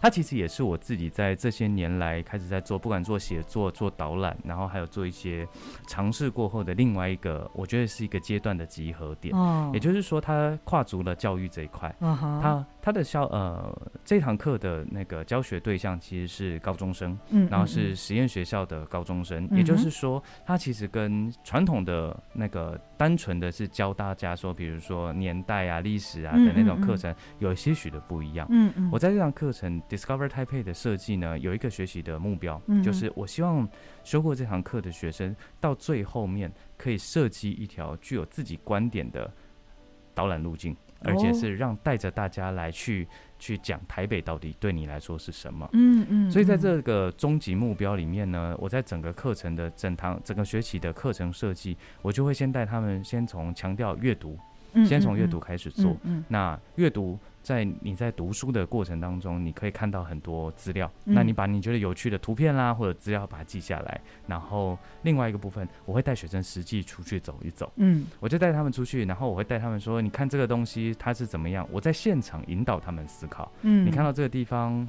[0.00, 5.46] 它其实也是我自己在这些年来开始在做，不管做写作、做导览，然后还有做一些
[5.86, 9.34] 尝试过后的另外一个，我觉得是一个阶段的集合点。
[9.72, 11.94] 也就是说，它跨足了教育这一块。
[12.00, 19.48] 它它的教呃这堂课的那个教学对象其实是高中生，嗯然后是实验学校的高中生。
[19.52, 24.90] 也就是说，他其实跟传统的那个单纯的是教大家说，比如说。
[24.90, 28.44] 说年代啊、历史啊的那种课程，有些许的不一样。
[28.50, 33.68] 嗯嗯，我在这堂课程 Discover Taipei 的设计呢，有一个学习的目标，就是我希望
[34.02, 39.32] 修过这堂课的学生，到最后面可以设计一条具有自己观点的
[40.12, 43.06] 导览路径，而且是让带着大家来去
[43.38, 45.68] 去讲台北到底对你来说是什么。
[45.72, 54.38] 嗯嗯，所以在这个终极目标里面呢，我在整个课程的整堂整个学期的课程设计，我就会先带他们先从强调阅读。
[54.86, 55.90] 先从阅读开始做。
[55.90, 57.18] 嗯嗯嗯、那阅读
[57.50, 61.14] 在你在读书的过程当中，你可以看到很多资料、嗯。
[61.14, 64.00] 那你把你觉得有趣的图片啦，或者资料把它记下来。
[64.28, 67.72] 然后另外一个部分，我会带学生实际出去走一走。
[67.74, 73.50] 嗯，我就带他们出去，然后我会带他们说：“你看这个东西它是怎么样？”我在现场引导他们思考。
[73.62, 74.88] 嗯，你看到这个地方，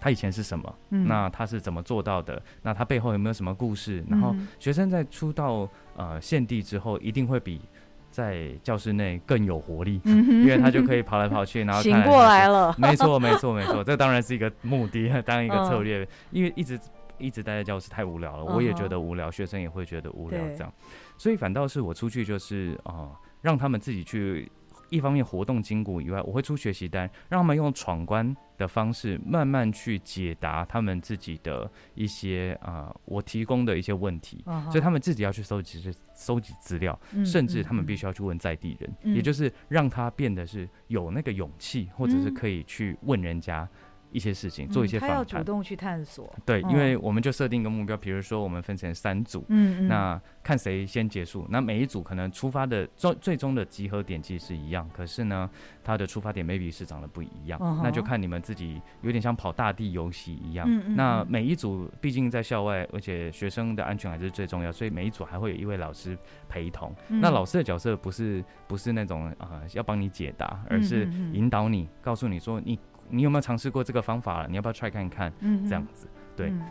[0.00, 0.74] 他以前是什么？
[0.90, 2.42] 嗯，那他是怎么做到的？
[2.62, 4.04] 那他背后有没有什么故事？
[4.08, 7.60] 然后学生在出到呃现地之后，一定会比。
[8.10, 12.74] 在教室内更有活力，嗯，因为他就可以跑来跑去，然后醒过来了。
[12.76, 16.02] 没错，没错，没错，这当然是一个目的， 当一个策略。
[16.02, 16.78] 嗯、因为一直
[17.18, 20.72] 一直待在教室太无聊了，我也觉得无聊，学生也会觉得无聊，这样。
[21.16, 24.50] 所以反倒是我出去就是啊、呃，让他们自己去。
[24.90, 34.70] 一方面活动筋骨以外，我会出学习单，让他们用闯关的方式慢慢去解答他们自己的一些啊、呃，我提供的一些问题，uh.
[34.70, 43.68] 所以他们自己要去收集、是收集资料，甚至他们必须要去问在地人，嗯、也就是让他变得是有那个勇气，或者是可以去问人家。
[44.12, 46.32] 一些事情，做一些访谈，嗯，他要主动去探索。
[46.44, 51.46] 对，因为我们就设定一个目标，比如说我们分成三组，嗯，那看谁先结束。
[51.48, 55.48] 那每一组可能出发的最最终的集合点其实是一样，可是呢，
[55.82, 60.66] 它的出发点 maybe 是长得不一样，嗯，那就看你们自己，有点像跑大地游戏一样。
[60.68, 66.16] 嗯，那每一组毕竟在校外，而且学生的安全还是最重要，所以每一组还会有一位老师
[66.48, 66.94] 陪同。
[67.08, 72.78] 嗯，那老师的角色不是不是那种啊，呃，要帮你解答，而是引导你，告诉你说你。
[73.10, 74.48] 你有没有尝试过这个方法了？
[74.48, 75.32] 你要不要 try 看看？
[75.40, 76.48] 嗯，这样子，对。
[76.50, 76.62] 嗯、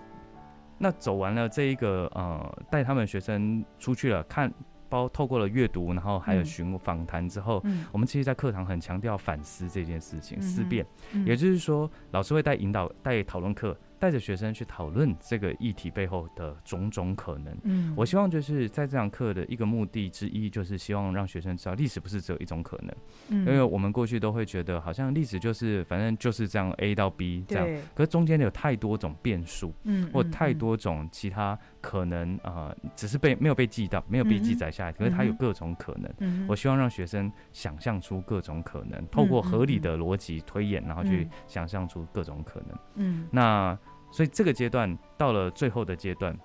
[0.78, 4.52] 那走完了这一个呃，带他们学生出去了，看
[4.88, 13.78] 包透过了阅读，然后还有询访谈之后，嗯，我们其实，在课堂很强调反思这件事情，嗯、思辨、嗯，也就是说，老师会带引导、带讨论课。
[14.00, 17.56] 带着学生去讨论这个议题背后的种种可能。
[17.64, 22.96] 嗯，我希望就是在这堂课的一个目的之一，就是希望让学生知道历史不是只有一种可能。
[23.28, 36.14] 嗯，因为我们过去都会觉得好像历史就是反正就是这样 A 到 B 这样，可是中间有太多种变数，嗯，或太多种其他可能呃只是被没有被记到，没有被记载下来，可是它有各种可能。
[36.20, 42.78] 嗯、我希望让学生想象出各种可能，透过合理的逻辑推演，然后去想象出各种可能。
[42.96, 43.78] 嗯，那
[44.12, 46.38] 所以这个阶段到了最后的阶段，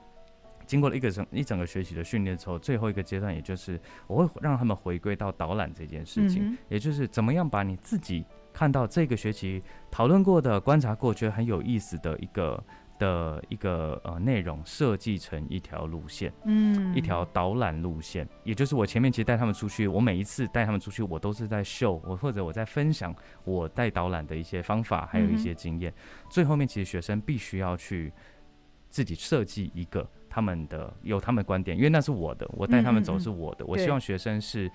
[0.66, 12.62] 经过了一个整一整个学习的训练之后，最后一个阶段，也就是我会让他们回归到导览这件事情，也就是怎么样把你自己看到这个学期讨论过的、观察过、觉得很有意思的一个。
[12.98, 25.92] 的一个呃内容设计成一条路线，嗯，一条导览路线，也就是我前面其实带他们出去，我每一次带他们出去，我都是在秀我或者我在分享我带导览的一些方法，还有一些经验。
[25.92, 28.12] 嗯、最后面其实学生必须要去
[28.90, 34.70] 自己设计一个他们的有他们的观点，因为那是我的，我带他们走是我的，我希望学生是。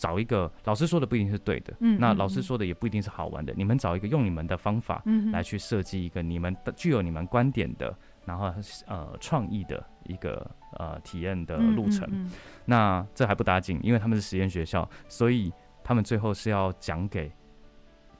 [0.00, 3.52] 找一个老师说的不一定是对的，嗯，那老师说的也不一定是好玩的。
[3.52, 8.50] 嗯、你们找一个用你们的方法来去设计一个你们的具有你们观点的，然后
[8.86, 12.08] 呃创意的一个呃体验的路程。
[12.12, 12.32] 嗯嗯嗯、
[12.64, 15.52] 那这还不打紧，因为他们是实验学校，所以
[15.84, 17.30] 他们最后是要讲给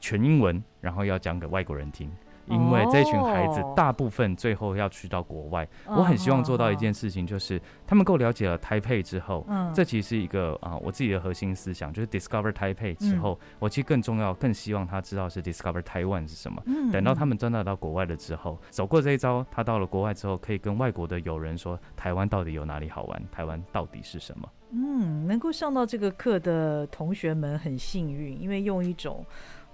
[0.01, 2.13] 全英文，然后要讲给外国人听。
[2.51, 16.63] 因为这群孩子大部分最后要去到国外，我很希望做到一件事情，就是他们够了解了台北之后，嗯这其实是一个啊我自己的核心思想，就是 discover 台北之后，我其实更重要、更希望他知道是 discover Taiwan 是什么。
[16.93, 23.23] 等到他们真的到国外了之后，走过这一招，他到了国外之后，可以跟外国的友人说，台湾到底有哪里好玩？
[23.31, 24.49] 台湾到底是什么？
[24.73, 29.25] 嗯，能够上到这个课的同学们很幸运，因为用一种。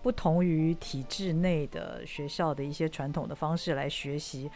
[0.06, 4.48] 不同于体制内的学校的一些传统的方式来学习，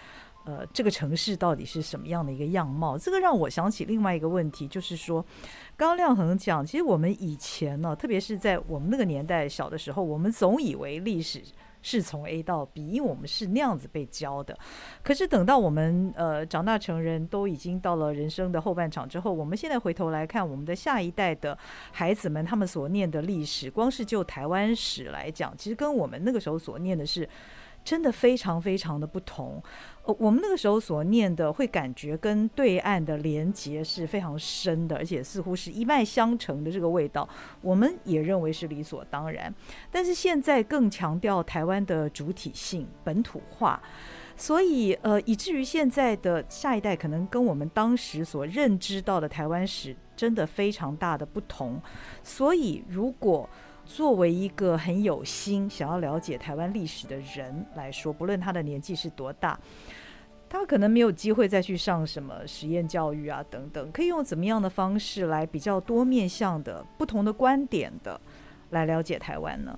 [0.44, 2.96] 呃，这个城市到底是什么样的一个样貌？
[2.96, 5.20] 这个让我想起另外一个问题，就是说，
[5.76, 11.42] 刚刚亮恒讲，其实我们以前呢，特别是在我们那个年代小的时候，我们总以为历史。
[11.82, 14.56] 是从 A 到 B，因为我们是那样子被教的。
[15.02, 21.56] 可是等到我们呃长大成人，都已经到了人生的后半场之后，我们现在回头来看我们的下一代的
[21.92, 27.28] 孩子们，他们所念的历史，光是就台湾史来讲，其实跟我们那个时候所念的是。
[27.82, 29.60] 真的非常非常的不同，
[30.04, 37.28] 呃，我们那个时候所念的，会感觉跟对岸的连结是非常深的，而且似乎是一脉相承的这个味道，
[37.62, 39.52] 我们也认为是理所当然。
[39.90, 43.82] 但是现在更强调台湾的主体性、本土化，
[44.36, 51.80] 所以呃，以至于现在的下一代可能跟我们当时所认知到的台湾史真的非常大的不同。
[52.22, 53.48] 所以如果
[53.92, 59.59] 作为一个很有心想要了解台湾历史的人来说，不论他的年纪是多大，
[60.48, 68.18] 他可能没有机会再去上什么实验教育啊等等，可以用怎么样的方式来比较多面向的不同的观点的
[68.70, 69.76] 来了解台湾呢？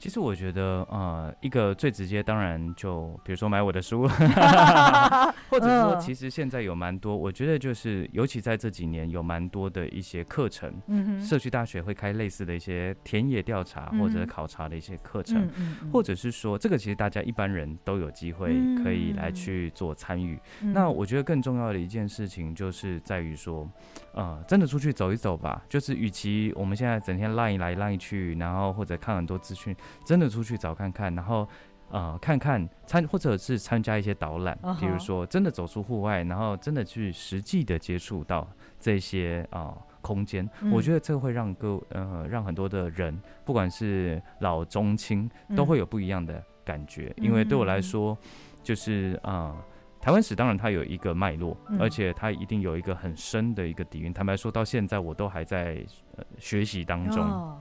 [0.00, 4.08] 其实我觉得，呃，一个最直接，当然就比如说买我的书，
[5.50, 15.46] 或者说，其实现在有蛮多，我觉得就是，尤其在这几年，有蛮多的一些课程，嗯社区大学会开类似的一些田野调查或者考察的一些课程，
[15.92, 20.40] 或者是说，这个其实大家一般人都有机会可以来去做参与。
[20.60, 23.68] 那我觉得更重要的一件事情，就是在于说，
[24.12, 25.62] 呃，真的出去走一走吧。
[25.68, 29.74] 就是与其我们现在整天浪一来浪一去，然后或者看很多资讯。
[30.04, 31.48] 真的出去找看看，然后
[31.90, 38.46] 呃看看参或者是参加一些导览，比如说真的走出户外，然后真的去实际的接触到
[38.78, 47.12] 这些啊、呃、空间，嗯、我觉得这会让各呃让很多的人，不管是老中青，都会有不一样的感觉。
[47.18, 48.16] 嗯、因为对我来说，
[48.62, 49.64] 就是啊、呃、
[50.00, 54.12] 台湾史当然它有一个脉络，嗯、而且它一定有一个很深的一个底蕴。
[54.12, 55.84] 坦白说，到现在我都还在、
[56.16, 57.22] 呃、学习当中。
[57.22, 57.60] 哦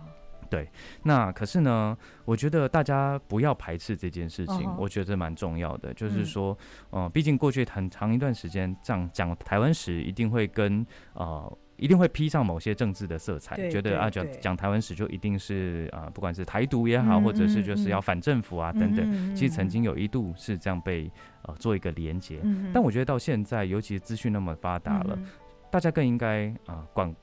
[0.49, 0.67] 对，
[1.04, 4.75] 那可是呢，我觉得大家不要排斥这件事情，uh.
[4.80, 5.93] 我觉得蛮重要的。
[5.93, 6.58] 就是说，
[6.89, 19.36] 嗯、呃，毕竟过去很长一段时间，这样讲台湾史一定会跟呃，一定会披上某些政治的色彩，觉得啊，讲讲台湾史就一定是啊、呃，不管是台独也好，嗯、或者是就是要反政府啊、嗯、等等。
[19.36, 21.10] 其实曾经有一度是这样被
[21.44, 25.26] 呃做一个连结，嗯、但我觉得到现在，尤其是资讯那么发达了，嗯、
[25.72, 27.15] 大家更应该啊广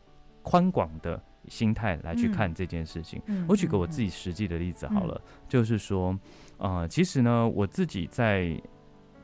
[0.43, 1.23] 宽广的。
[1.49, 3.23] 心态来去看这件事情。
[3.27, 6.19] 嗯、我举个我自己实际的例子好了，嗯、就是说，
[6.57, 8.61] 呃，其实呢，我自己在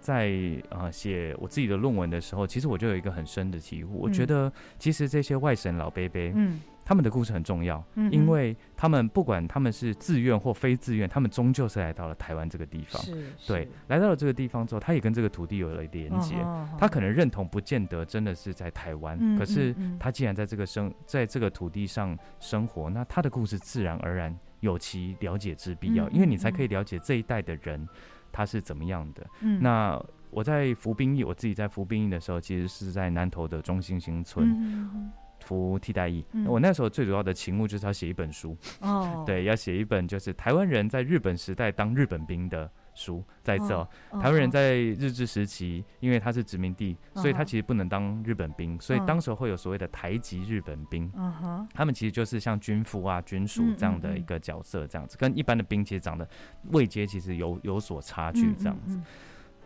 [0.03, 0.31] 在
[0.69, 3.95] 啊写我自己的论文的时候，其实我就有一个很深的体悟。
[3.95, 6.61] 嗯、我觉得，其实这些外省老伯伯，嗯。
[6.85, 13.01] 他们的故事很重要，因为他们不管他们是自愿或非自愿，他们终究是来到了台湾这个地方。
[13.47, 16.35] 对，来到了这个地方之后，他也跟这个土地有了连接。
[16.77, 27.89] 他可能认同不见得真的是在台湾，可是他既然在这个生在这个土地上生活，那他的故事自然而然有其了解之必要，因为你才可以了解这一代的人
[28.33, 29.27] 他是怎么样的。
[29.61, 30.03] 那。
[30.35, 34.49] 我在服兵役，我自己在服兵役的时候，其实是在南投的中心新村。
[34.49, 35.13] 嗯
[35.45, 43.25] 服替代役，嗯、我那时候最主要的勤务就是要写一本书哦，对，要写一本就是台湾人在日本时代当日本兵的书。
[43.43, 43.89] 在这，
[44.21, 51.11] 台湾人在日治时期，因为他是殖民地，哦、所以他其实不能当日本兵，哦、所以当时会有所谓的台籍日本兵。
[51.15, 56.29] 哦、他们其实就是像军夫啊、军属这样的一个角色，这样子，跟一般的兵其实长得
[56.71, 59.01] 位阶其实有有所差距，这样子。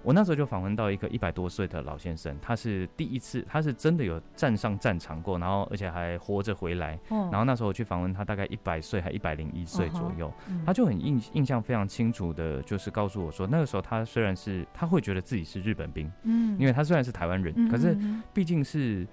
[0.07, 6.97] 我那时候就访问到一个一百多岁的老先生，他是第一次，他是真的有站上战场过，然后而且还活着回来。
[7.11, 10.33] 然后那时候我去访问他，大概一百岁还一百零一岁左右，
[10.65, 17.99] 他就很印印象非常清楚的，就是告诉我说，那个时候他虽然是他会觉得自己是日本兵，嗯，因为他虽然是台湾人，可是
[18.33, 19.05] 毕竟是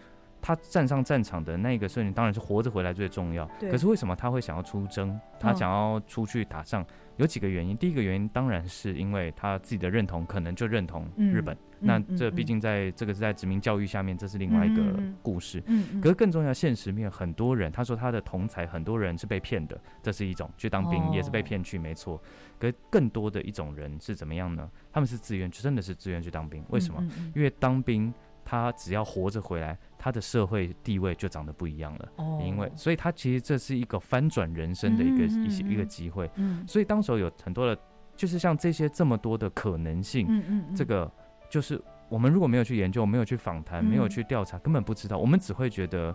[0.44, 3.50] 他站上战场的那个瞬间，当然是活着回来最重要。
[3.62, 5.20] 可是为什么他会想要出征？
[5.40, 6.86] 他想要出去打仗？
[7.18, 11.56] 有几个原因，第一个原因当然是因为他自己的认同，可能就认同日本。
[11.80, 14.82] 嗯、那这毕竟在这个是在殖民教育下面，这是另外一个
[15.22, 15.62] 故事。
[15.68, 22.22] 嗯嗯、可是更重要，现实面很多人，他说他的同才很多人是被骗的，这是一种去当兵也是被骗去，没错。
[22.58, 24.70] 可是更多的一种人是怎么样呢？
[24.92, 26.64] 他们是自愿，真的是自愿去当兵。
[26.70, 27.06] 为什么？
[27.36, 28.14] 因为当兵。
[28.46, 32.12] 他只要活着回来，他的社会地位就长得不一样了。
[32.18, 36.30] 哦，因为所以他其实这是一个翻转人生的一个一些一个机会。
[36.36, 37.82] 嗯，所以当时候有很多的，
[38.18, 40.26] 就是像这些这么多的可能性。
[40.28, 41.10] 嗯嗯，这个
[41.50, 45.18] 就是我们如果没有去研究，没有去访谈，没有去调查，根本不知道。
[45.18, 46.14] 我们只会觉得。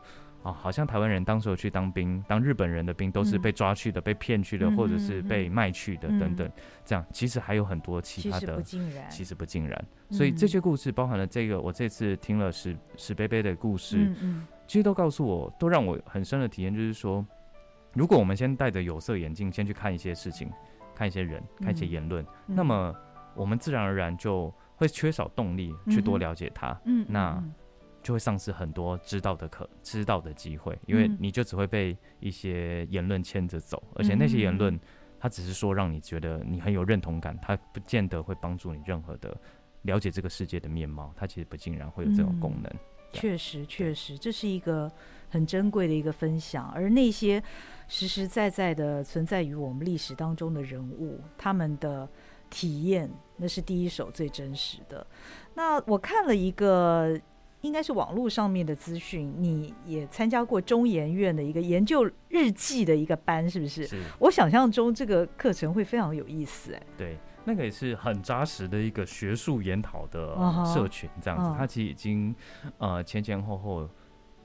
[0.49, 6.47] 啊，好像台湾人当时候去当兵，当日本人的兵都是被抓去的，嗯、被骗去的，嗯、或者是被卖去的等等。
[6.49, 6.53] 嗯、
[6.87, 9.11] 这样其实还有很多其他的，其实不尽然。
[9.11, 9.85] 其实不尽然。
[10.11, 14.11] 所以这些故事包含了这个，我这次听了史史贝贝的故事，
[14.67, 17.25] 其实都告诉我，都让我很深的体验，就是说，
[17.93, 20.51] 如果我们先戴着有色眼镜，先去看一些事情，
[20.95, 22.95] 看一些人，看一些言论，嗯、那么
[23.35, 26.75] 我们自然而然就会缺少动力去多了解他。
[26.87, 27.45] 嗯，那。
[28.03, 34.79] 就会丧失很多知道的可知道的机会，因为你就只会被一些言论牵着走，而且那些言论，
[35.19, 39.37] 它只是说让你觉得你很有认同感，它不见得会帮助你任何的
[39.83, 42.73] 了解这个世界的面貌，它其实不尽然会有这种功能。
[43.13, 44.91] 确实，确实，这是一个
[45.29, 47.43] 很珍贵的一个分享，而那些
[47.89, 52.09] 实实在在的存在于我们历史当中的人物，他们的
[52.49, 55.07] 体验，那是第一手最真实的。
[55.55, 57.21] 那我看了一个。
[57.63, 63.87] 应该是网络上面的资讯，你也参加过中研院的一个研究日记的一个班，是不是？
[63.87, 64.03] 是。
[64.19, 66.83] 我想象中这个课程会非常有意思，哎。
[66.97, 71.51] 对，那个也是很扎实的一个学术研讨的社群，这样子。
[71.51, 71.57] Uh.
[71.57, 72.35] 它其实已经
[72.79, 73.89] 呃前前后后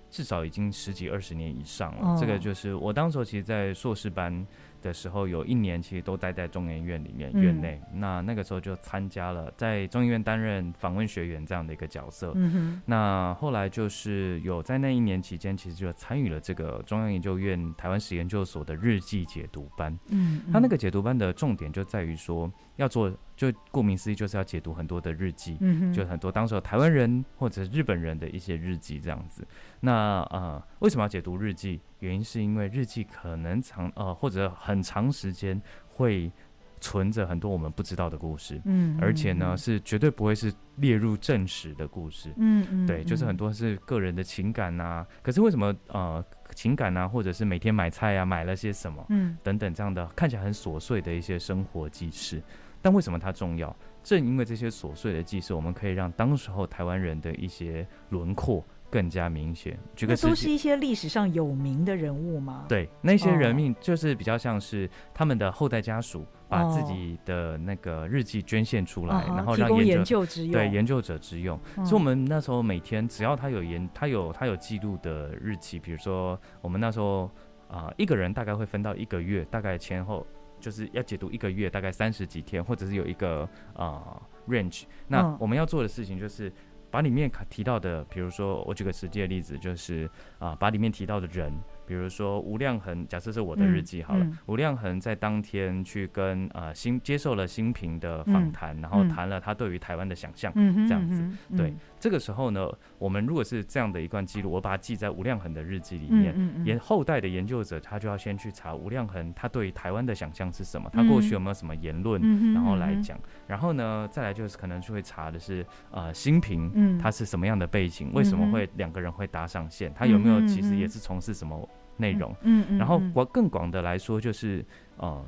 [0.10, 2.16] 至少已经十几二十年以上了。
[2.16, 2.20] Uh.
[2.20, 4.46] 这个就是我当时其实，在硕士班。
[4.84, 7.82] 的时候有一年，其实都待在中研院里面院内。
[7.94, 12.34] 嗯、那那个时候就参加了在中研院担任访问学员这样的一个角色。
[12.36, 19.98] 嗯、那后来就是有在那一年期间，其实就参与了这个中央研究院台湾史研究所的日记解读班。
[20.10, 23.12] 嗯，他那个解读班的重点就在于说要做。
[23.36, 29.46] 就顾名思义，就是要解读很多的日记，嗯、就很多当时台湾人或者日本人的一些日记这样子。
[29.80, 31.82] 那呃，为什么要解读日记？
[32.00, 36.32] 原因是因为日记可能长呃或者很长时间会
[36.80, 45.08] 存着很多我们不知道的故事，嗯，而且呢是绝对不会是列入正史的故事，嗯嗯，对，就是很多是个人的情感呐、啊。
[45.24, 46.24] 可是为什么呃
[46.54, 52.42] 情感啊，或者是每天买菜啊，买了些什么，嗯，等等这样的看起来很琐碎的一些生活记事。
[52.82, 53.74] 但为什么它重要？
[54.04, 59.76] 正因为这些琐碎的记事，我们可以让当时候台湾人的一些轮廓更加明显。
[59.96, 62.66] 举个，都是一些历史上有名的人物吗？
[62.70, 70.52] 对，那些人命就是比较像是他们的后代家属把自己的那个日记捐献出来，哦、然后让研究之用。
[70.52, 71.60] 对，研究者之用。
[71.76, 77.26] 嗯、所以，我们那时候每天只要他有研，他有他有记录的日期，比如说我们那时候
[77.68, 80.24] 啊、呃，一个人大概会分到一个月，大概前后。
[80.60, 83.42] 就是要解读一个月，大概三十几天，或者是有一个
[83.74, 84.84] 啊、呃、range。
[85.10, 86.50] 那我们要做的事情就是
[86.94, 90.06] 把里面提到的，比如说我举个实际的例子，就是
[90.38, 91.52] 啊、呃，把里面提到的人。
[91.86, 94.26] 比如说吴亮衡，假设是我的日记好了。
[94.46, 100.54] 吴亮衡在当天去跟呃新接受了新平的访谈，然后谈了他对于台湾的想象，
[100.88, 101.28] 这样子。
[101.58, 101.74] 对，
[102.04, 106.36] 这个时候呢，我们如果是这样的一段记录，我把它记在吴亮衡的日记里面，
[106.66, 112.22] 研后代的研究者他就要先去查吴亮衡他对于台湾的想象是什么，他过去有没有什么言论，
[112.54, 113.18] 然后来讲。
[113.48, 124.66] 然后呢，再来就是可能就会查的是呃新平他是什么样的背景，为什么会两个人会搭上线，他有没有其实也是从事什么内容，嗯，嗯，嗯，然后广更广的来说，就是
[124.98, 125.26] 呃，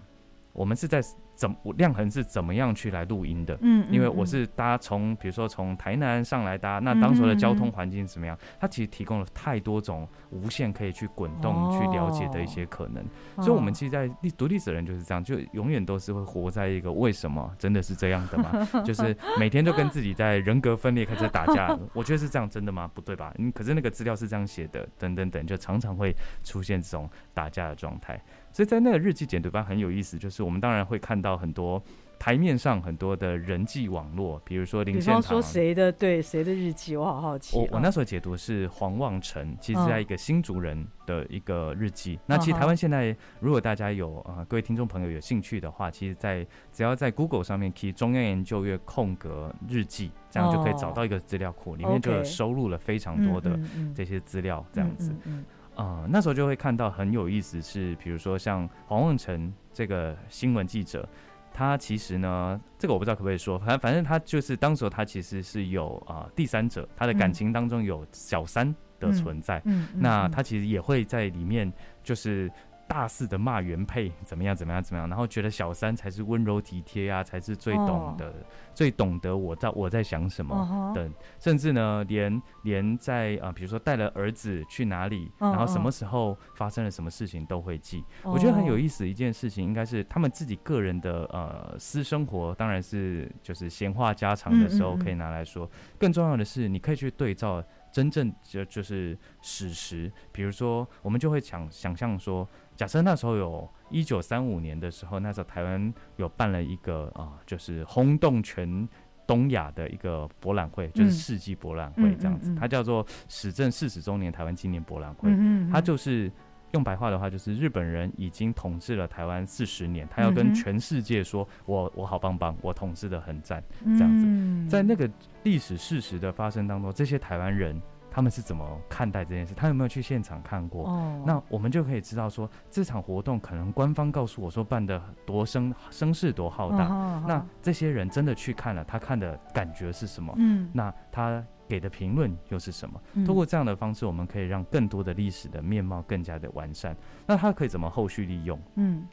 [0.52, 1.02] 我们是在
[1.36, 3.58] 怎么亮恒是怎么样去来录音的？
[3.62, 8.38] 嗯，因为我是搭从比如说从台南上来搭，那当时的交通环境怎么样？
[8.60, 13.04] 它其实提供了太多种无限可以去滚动去了解的一些可能。
[13.44, 18.68] 所以，我们其实，在历读历史的人就是这样，就永远都是会活在一个为什么真的是这样的吗？
[18.84, 21.78] 就是每天都跟自己在人格分裂开始打架。
[21.94, 22.90] 我觉得是这样，真的吗？
[22.94, 23.34] 不对吧？
[23.38, 28.20] 嗯，可是那个资料是这样写的，等等等，就常常会出现这种打架的状态。
[28.56, 31.84] 所以在那个日记简读班很有意思，就是我们当然会看到很多
[32.18, 37.58] 台面上很多的人际网络，比如说林献堂，说谁的对谁的日记，我好好奇。
[37.58, 42.18] 我我那时候解读是黄望成，其实在一个新竹人的一个日记。
[42.26, 53.60] 那其实台湾现在，如果大家有啊、呃、各位听众朋友有兴趣的话，其实在只要在 Google 上面 key 中央研究院空格日记，这样就可以找到一个资料库，里面就收录了非常多的
[53.94, 55.12] 这些资料，这样子。
[55.12, 55.44] 啊、
[55.76, 61.08] 呃，那时候就会看到很有意思，是比如说像黄梦成这个新闻记者，
[61.54, 71.72] 他其实呢，这个我不知道可不可以说，反正反正他就是当时他其实是有啊、呃、第三者，他的感情当中有小三的存在，嗯，那他其实也会在里面
[72.04, 72.52] 就是。
[72.88, 78.36] 大肆的骂原配怎么样怎么样怎么样，然后觉得小三才是温柔体贴啊，才是最懂得、oh.
[78.74, 81.14] 最懂得我在我在想什么等，uh.
[81.40, 88.04] 甚至呢，连连在啊、呃，比如说带了儿子去哪里，然后什么时候发生了什么事情都会记。
[88.24, 88.32] Uh.
[88.32, 95.70] 我觉得很有意思的一件事情，应该是他们自己个人的呃私生活，当然是就是闲话家常的时候可以拿来说。
[95.98, 102.48] 更重要的是，你可以去对照真正就就是史实，比如说我们就会想想象说。
[102.76, 108.88] 假设那时候有一九三五年的时候，那时候台湾有办了一个啊、呃，就是轰动全
[109.26, 115.30] 东亚的一个博览会，就是世纪博览会这样子，它叫做史政四十周年台湾纪念博览会。
[115.72, 116.32] 它就是
[116.74, 124.70] 用白话的话，就是日本人已经统治了台湾四十年，他要跟全世界说，我我好棒棒，我统治的很赞，这样子。
[124.70, 125.10] 在那个
[125.44, 127.82] 历史事实的发生当中，这些台湾人。
[128.16, 129.54] 他们是怎么看待这件事？
[129.54, 130.88] 他有没有去现场看过？
[130.88, 137.24] 哦，那我们就可以知道说，这场活动可能官方告诉我说办得多声声势多浩大，哦。
[137.28, 140.34] 那这些人真的去看了，他看的感觉是什么？
[140.38, 143.02] 嗯，那他给的评论又是什么？
[143.16, 146.96] 嗯，通过这样的方式，我们可以让更多的历史的面貌更加的完善。
[147.28, 148.58] 那他可以怎么后续利用？
[148.76, 149.06] 嗯，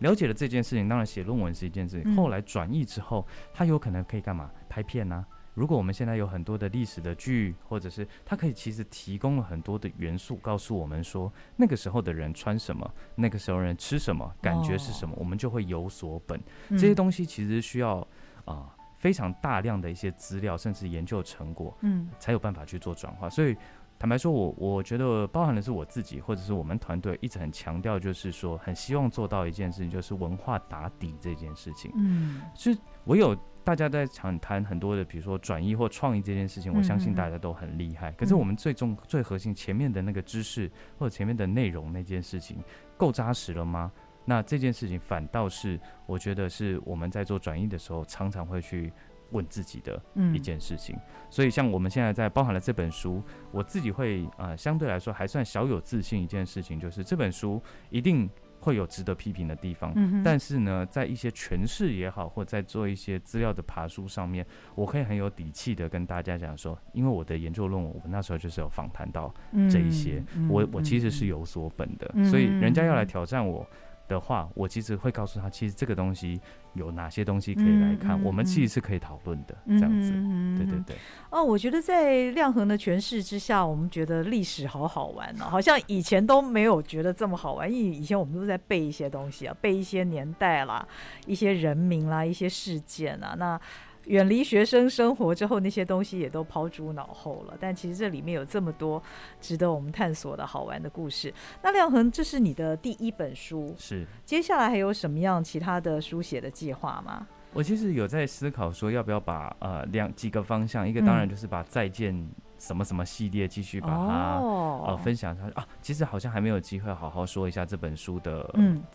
[0.00, 2.14] 了解了这件事情，当然写论文是一件事情。
[2.14, 4.50] 后来转译之后，他有可能可以干嘛？
[4.68, 5.40] 拍片呢，啊？
[5.54, 16.40] 如果我们现在有很多的历史的剧，或者是它可以其实提供了很多的元素，告诉我们说那个时候的人穿什么，那个时候人吃什么，感觉是什么，我们就会有所本。
[16.70, 18.06] 这些东西其实需要啊、
[18.46, 23.28] 呃、非常大量的一些资料，甚至研究成果，嗯，才有办法去做转化。
[23.28, 23.54] 所以
[23.98, 31.92] 坦白说，我我觉得包含的是我自己，或者是我们团队一直很强调，就是说很希望做到一件事情，就是文化打底这件事情。
[31.94, 32.74] 嗯，是
[33.04, 33.36] 我有。
[33.64, 38.10] 大家在想谈很多的，比如说转移或创意这件事情，我相信大家都很厉害。
[38.12, 42.58] 可是我们最终最核心前面的那个知识或者前面的内容那件事情
[42.96, 43.92] 够扎实了吗？
[44.24, 48.92] 那这件事情反倒是我觉得是我们在做转移的时候常常会去
[49.30, 50.00] 问自己的
[50.34, 50.96] 一件事情。
[51.30, 58.28] 所以像我们现在在包含了这本书，我自己会啊相对来说还算小有自信一件事情，就是这本书一定。
[58.62, 64.46] 会有值得批评的地方，嗯，但是呢，在一些诠释也好，或在做一些资料的爬书上面，
[64.76, 69.34] 我可以很有底气的跟大家讲说，因为我的研究论文，我那时候就是有访谈到
[69.68, 73.68] 这一些，嗯、我我其实是有所本的，嗯，所以人家要来挑战我
[74.12, 76.40] 的话，我其实会告诉他，其实这个东西
[76.74, 80.10] 有哪些东西可以来看，嗯、我们其实是可以讨论的，嗯，这样子，
[80.56, 80.96] 对对对。
[81.30, 90.86] 哦，我觉得在亮恒的诠释之下，我们觉得历史好好玩哦，好像以前都没有觉得这么好玩，因为以前我们都在背一些东西啊，背一些年代啦，
[91.26, 93.60] 一些人名啦，一些事件啊，那。
[94.06, 97.56] 远离学生生活之后，那些东西也都抛诸脑后了。
[97.60, 99.02] 但其实这里面有这么多
[99.40, 101.32] 值得我们探索的好玩的故事。
[101.62, 104.04] 那亮恒，这是你的第一本书，是？
[104.24, 107.26] 接下来还有什么样其他的书写的计划吗？
[107.52, 112.28] 我其实有在思考说，要不要把呃两几个方向，一个当然就是把再见。
[112.62, 114.90] 什么什么系列继续把它、oh.
[114.90, 115.66] 呃分享下去啊？
[115.80, 118.48] 其实好像还没有机会好好说一下这本书的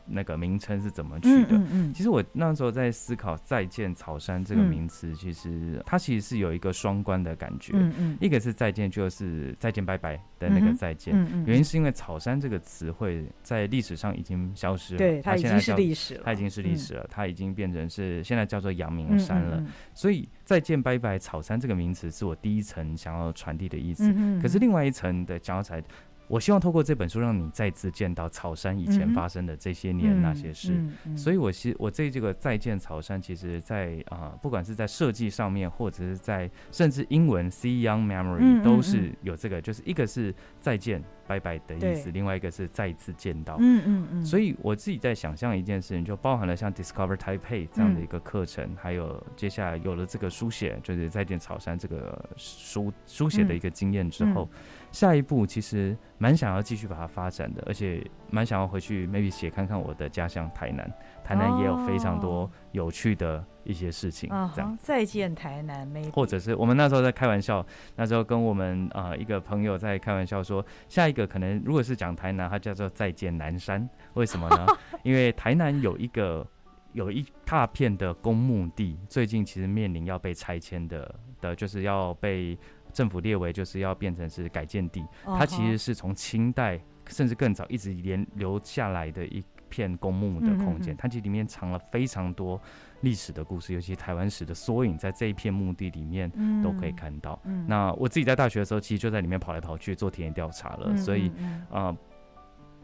[0.06, 1.58] 那个名称是怎么取的。
[1.58, 7.74] 嗯嗯、其实我那时候在思考“再见草山”这个名词、嗯，其实它其实是有一个双关的感觉。
[7.76, 11.14] 嗯嗯、一个是再见，就是再见拜拜的那个再见。
[11.14, 16.22] 嗯嗯、原因是因为草山这个词汇在历史上已经消失了，对，它已经是历史了。
[16.24, 19.58] 它已经是历史了，它已经变成是现在叫做阳明山了。
[19.58, 25.84] 嗯嗯、所以“再见拜拜草山”这个名词是我第一层想要传递的意思，可是另外一层的讲起来，
[26.30, 30.82] 我希望透过这本书，让你再次见到草山以前发生的这些年那些事。
[31.18, 41.04] 所以我希我这这个再见草山，其实在啊、呃，不管是在设计上面，或者是在甚至英文 See Young Memory、都是有这个，就是一个是再见。
[41.28, 43.58] 拜拜的意思，另外一个是再一次见到。
[43.60, 44.26] 嗯嗯嗯。
[44.26, 54.50] 所以我自己在想象一件事情，就包含了像 Discover Taipei 这样的一个课程，嗯、还有接下来有了这个书写，就是再见草山这个书书写的一个经验之后，
[54.92, 58.02] 下一步其实蛮想要继续把它发展的，而且
[58.32, 60.90] 蛮想要回去 maybe 写看看我的家乡台南，
[61.28, 63.44] 台南也有非常多有趣的。
[63.68, 67.66] 一些事情，这样再见台南，没或者是我们那时候在开玩笑，
[67.98, 74.66] 那时候跟我们啊、呃、一个朋友在开玩笑说，下一个可能如果是讲台南，它叫做再见南山，为什么呢？
[75.04, 76.48] 因为台南有一个
[76.94, 82.58] 有一大片的公墓地，最近其实面临要被拆迁的的，就是要被
[82.94, 92.60] 政府列为就是要变成是改建地，它其实是从清代甚至更早一直连留下来的一片公墓的空间，它其实里面藏了非常多。
[93.02, 96.28] 历史的故事，尤其台湾史的缩影，在这一片墓地里面
[96.64, 97.40] 都可以看到。
[97.68, 100.88] 那我自己在大学的时候，其实就在里面跑来跑去做田野调查了。
[100.88, 101.30] 嗯、所以，
[101.70, 101.98] 啊、呃，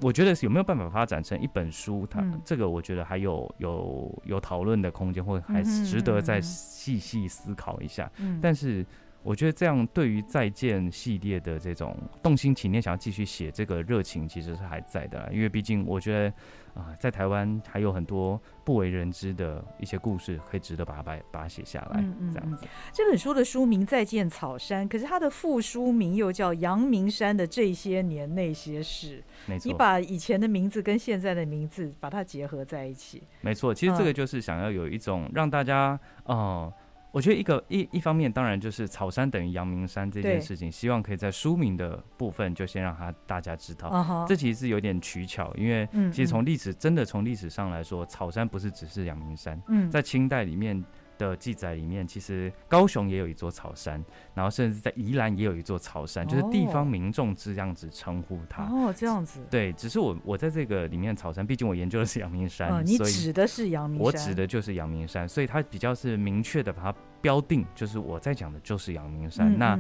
[0.03, 2.05] 我觉得有没有办法发展成一本书？
[2.05, 8.07] 它、嗯、这个我觉得还有有有讨论的空间，或者还值得再细细思考一下。
[8.19, 8.85] 嗯、但是。
[9.25, 15.31] 我觉得这样对于再见系列的这种动心起念，想要继续写这个热情，其实是还在的。
[15.31, 16.35] 因为毕竟我觉得
[16.73, 22.01] 啊、呃，在台湾还有很多不为人知的一些故事，可以值得把它把把它写下来。
[22.01, 22.65] 嗯嗯，这样子。
[22.91, 29.19] 这本书的书名《再见草山》，可是它的副书名又叫《阳明山的这些年那些事》。
[29.45, 29.71] 没错。
[29.71, 33.23] 你把以前的名字跟现在的名字把它结合在一起。
[33.41, 36.35] 没错，其实这个就是想要有一种让大家哦。
[36.35, 36.73] 呃
[37.13, 43.87] 我觉得一个一一方面，当然就是草山等于阳明山这件事情，希望可以在书名的部分就先让他大家知道。
[43.89, 44.27] Uh.
[44.27, 49.61] 这其实是有点取巧，因为其实从历史、嗯、真的从历史上来说，草山不是只是阳明山。
[49.67, 50.83] 嗯，在清代里面
[51.17, 54.03] 的记载里面，其实高雄也有一座草山，
[54.33, 58.63] 然后甚至在宜兰也有一座草山，就是地方民众这样子称呼它。
[58.63, 59.39] 哦，这样子。
[59.49, 69.53] 对，只是我我在这个里面草山，毕竟我研究的是阳明山，哦、你指的是阳明山，我指的就是阳明山，所以它比较是明确的把它标定，就是我在讲的就是阳明山。
[69.53, 69.79] 嗯、那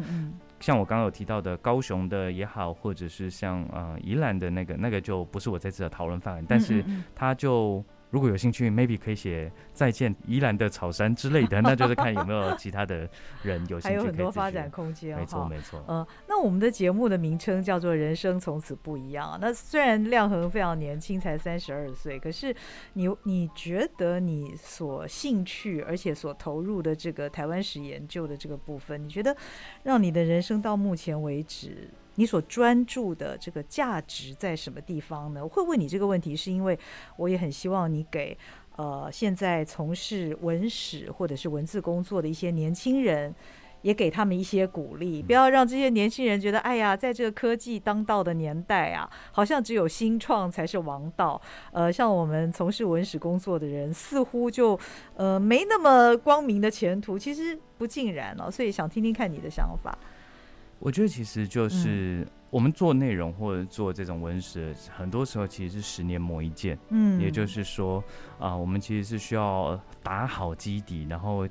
[0.59, 6.83] 像我刚刚有提到的高雄的也好，或者是像呃宜兰的那个那个就不是我在这次的讨论范围，但是
[7.15, 7.83] 它就。
[8.13, 13.09] 如果有兴趣，maybe 可以写再见宜兰的草山之类的， 那就是看有没有其他的
[13.41, 13.87] 人有兴趣。
[13.87, 15.83] 还有很多发展空间，没错没错。
[15.87, 19.27] 嗯，那我们的节目的名称叫做《人生从此不一样》。
[19.31, 22.55] 啊那虽然亮恒非常年轻，才三十二岁，可是
[22.93, 29.35] 你你觉得你所兴趣而且所投入的这个台湾史研究的这个部分，你觉得
[29.81, 35.43] 让你的人生到目前为止，你所专注的这个价值在什么地方呢？
[35.43, 36.77] 我会问你这个问题，是因为
[37.17, 38.37] 我也很希望你给
[38.75, 43.33] 呃现在从事文史或者是文字工作的一些年轻人，
[43.81, 51.39] 也给他们一些鼓励，不要让这些年轻人觉得，哎呀，在这个科技当道的年代啊，好像只有新创才是王道。
[51.71, 54.79] 呃，像我们从事文史工作的人，似乎就
[55.15, 57.19] 呃没那么光明的前途。
[57.19, 59.97] 其实不尽然哦，所以想听听看你的想法。
[60.83, 66.77] 我觉得其实就是我们做内容或者做这种文史，很多时候其实是十年磨一剑。
[66.89, 68.03] 嗯，也就是说
[68.37, 71.47] 啊，我们其实是需要打好基底，然后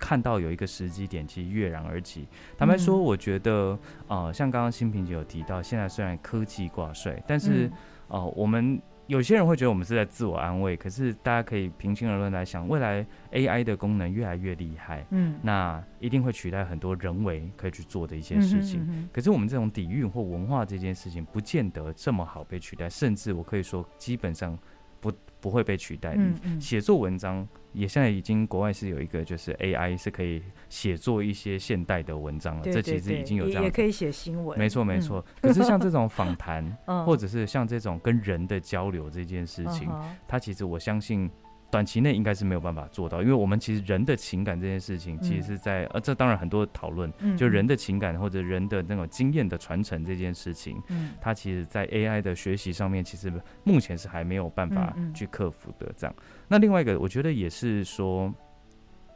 [0.00, 2.26] 看到有一个时机点，其实跃然而起。
[2.58, 3.78] 坦白说，我觉得
[4.08, 7.70] 啊，像刚刚新平姐有提到，现在虽然科技挂帅，但是
[8.08, 8.82] 啊，我们。
[9.12, 18.80] 有些人会觉得我们是在自我安慰，可是大家可以平心而论来想，未来 AI 的功能越来越厉害，嗯，那一定会取代很多人为可以去做的一些事情。
[18.84, 24.58] 嗯哼嗯哼，可是我们这种底蕴或文化这件事情，不见得这么好被取代，甚至我可以说，基本上
[24.98, 26.14] 不不会被取代。
[26.16, 27.46] 嗯嗯，写作文章。
[27.72, 32.62] 也现在已经国外是有一个，就是 AI 是可以写作一些现代的文章了。
[32.64, 34.58] 这其实已经有这样，也可以写新闻。
[34.58, 35.24] 没错没错。
[35.40, 36.64] 嗯、可是像这种访谈，
[37.06, 41.30] 或者是像这种跟人的交流这件事情，嗯、它其实我相信。
[41.72, 53.32] 短期内应该是没有办法做到，因为我们其实人的情感这件事情，其实是在、嗯、呃，这当然很多讨论，嗯、就人的情感或者人的那种经验的传承这件事情，嗯，它其实在 AI 的学习上面，其实
[53.64, 55.90] 目前是还没有办法去克服的。
[55.96, 58.26] 这样，嗯嗯，那另外一个，我觉得也是说，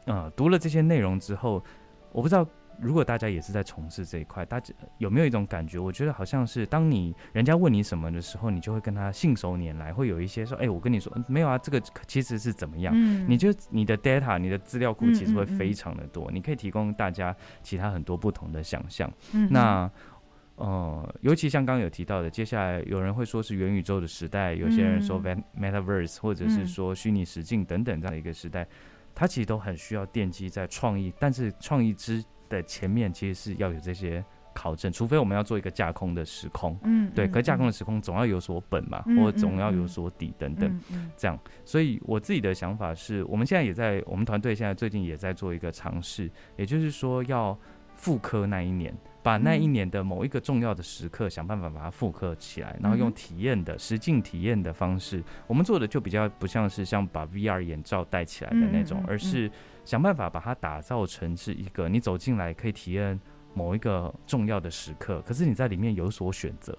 [0.07, 1.62] 啊、呃，读了这些内容之后，
[2.11, 2.48] 我不知道。
[2.80, 5.78] 如果大家也是在从事这一块，大家有没有一种感觉？
[5.78, 19.10] 我觉得好像是当你人家问你什么的时候，你就会跟他信手拈来，会有一些说：“哎、欸，我跟你说，没有啊，这个其实是怎么样？”嗯、你就你的 data，你的资料库其实会非常的多，嗯嗯嗯，你可以提供大家其他很多不同的想象。
[19.32, 19.90] 嗯、那
[20.56, 25.22] 呃，尤其像刚刚有提到的，接下来有人会说是元宇宙的时代，有些人说
[25.58, 28.68] Metaverse，或者是说虚拟实境等等这样的一个时代，嗯、
[29.14, 34.24] 它其实都很需要奠基在创意，但是创意之的前面其实是要有这些
[34.55, 47.59] 考证，除非我们要做一个架空的时空，嗯，对，可架空的时空总要有所本嘛，嗯、或总要有所底等等，嗯嗯、这样，所以我自己的想法是，我们现在也在，我们团队现在最近也在做一个尝试，也就是说要
[47.94, 48.94] 复刻那一年。
[49.26, 59.50] 把那一年的某一个重要的时刻，想办法把它复刻起来，然后用体验的实境体验的方式，我们做的就比较不像是像把 VR 眼罩戴起来的那种，而是
[59.84, 63.20] 想办法把它打造成是一个你走进来可以体验
[63.52, 66.78] 某一个重要的时刻，可是你在里面有所选择。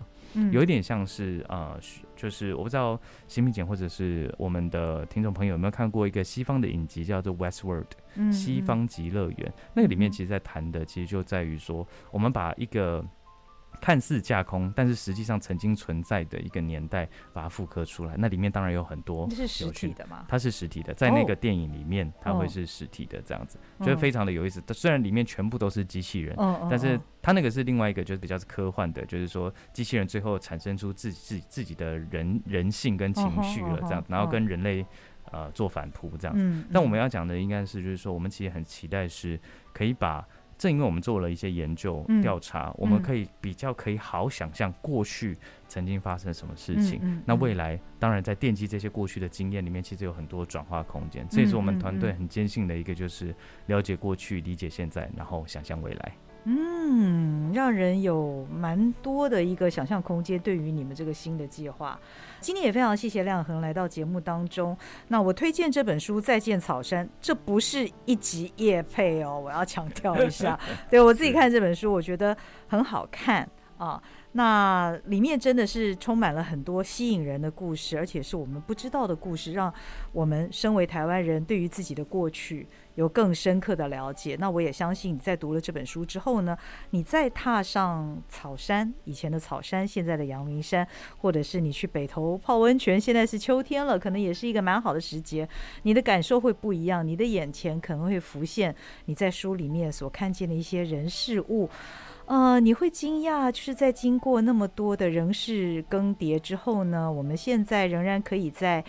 [0.51, 1.79] 有一点像是呃，
[2.15, 7.85] 就是我不知道新民简或者是我们的听众朋友有没有看过一个西方的影集叫做《Westworld》，
[8.31, 9.53] 西方极乐园。
[9.73, 13.05] 那个里面其实在谈的其实就在于说，我们把一个。
[13.79, 18.15] 看似架空，但是实际上曾经存在的一个年代，把它复刻出来。
[18.17, 20.25] 那里面当然有很多，是实体的嘛？
[20.27, 24.61] 它是实体的，在那个电影里面，它会是实体的这样子，觉得非常的有意思。
[24.65, 26.35] 它虽然里面全部都是机器人，
[26.69, 34.85] 但是它那个是另外一个，就是比较是科幻的，就是说机器人最后产生出自己自己自己的人人性跟情绪了，这样，然后跟人类
[35.31, 36.65] 呃做反扑这样。
[36.73, 39.39] 但我们要讲的应该是，就是说我们其实很期待是
[39.71, 40.25] 可以把。
[40.57, 45.37] 正因为我们做了一些研究调查，嗯、我们可以比较可以好想象过去
[45.67, 47.21] 曾经发生什么事情。
[47.25, 51.27] 那未来当然在奠基这些过去的经验里面，其实有很多转化空间。
[51.29, 53.35] 这也是我们团队很坚信的一个，就是
[53.67, 56.11] 了解过去、理解现在，然后想象未来。
[56.49, 60.39] 嗯，让人有蛮多的一个想象空间。
[60.39, 61.99] 对于你们这个新的计划，
[62.39, 64.77] 今天也非常谢谢亮恒来到节目当中。
[65.09, 70.57] 那我推荐这本书《再见草山》，这不是一集夜配哦，我要强调一下。
[70.89, 72.35] 对，我自己看这本书，我觉得
[72.69, 73.45] 很好看
[73.77, 74.01] 啊。
[74.37, 79.73] 那里面真的是充满了很多吸引人的故事，而且是我们不知道的故事，让
[80.11, 84.37] 我们身为台湾人对于自己的过去有更深刻的了解。
[84.39, 86.55] 那我也相信你在读了这本书之后呢，
[86.91, 95.49] 你再踏上草山，以前的草山，现在的阳明山，或者是你去北投泡温泉，现在是秋天了，可能也是一个蛮好的时节，
[95.81, 98.75] 你的感受会不一样，你的眼前可能会浮现
[99.05, 101.67] 你在书里面所看见的一些人事物。
[102.27, 108.83] 呃，你会惊讶，就是在经过那么多的人事更迭之后呢，我们现在仍然可以在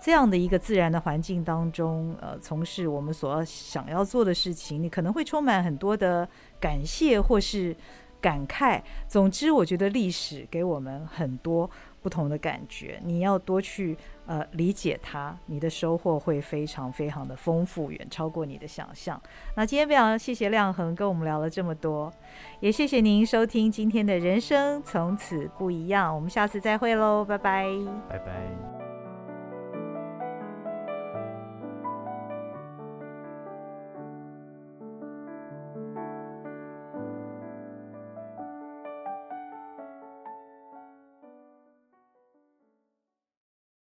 [0.00, 4.82] 这样的一个自然的环境当中，呃，从事我们所要想要做的事情。
[4.82, 7.74] 你可能会充满很多的感谢或是
[8.20, 8.82] 感慨。
[9.08, 11.70] 总之，我觉得历史给我们很多。
[12.06, 19.20] 不同的感觉，你要多去呃理解它，你的收获会非常非常的丰富，远超过你的想象。
[19.56, 22.12] 那今天非常谢谢亮恒跟我们聊了这么多，
[22.60, 27.66] 也谢谢您收听今天的人生从此不一样，我们下次再会喽，拜拜，
[28.08, 28.85] 拜拜。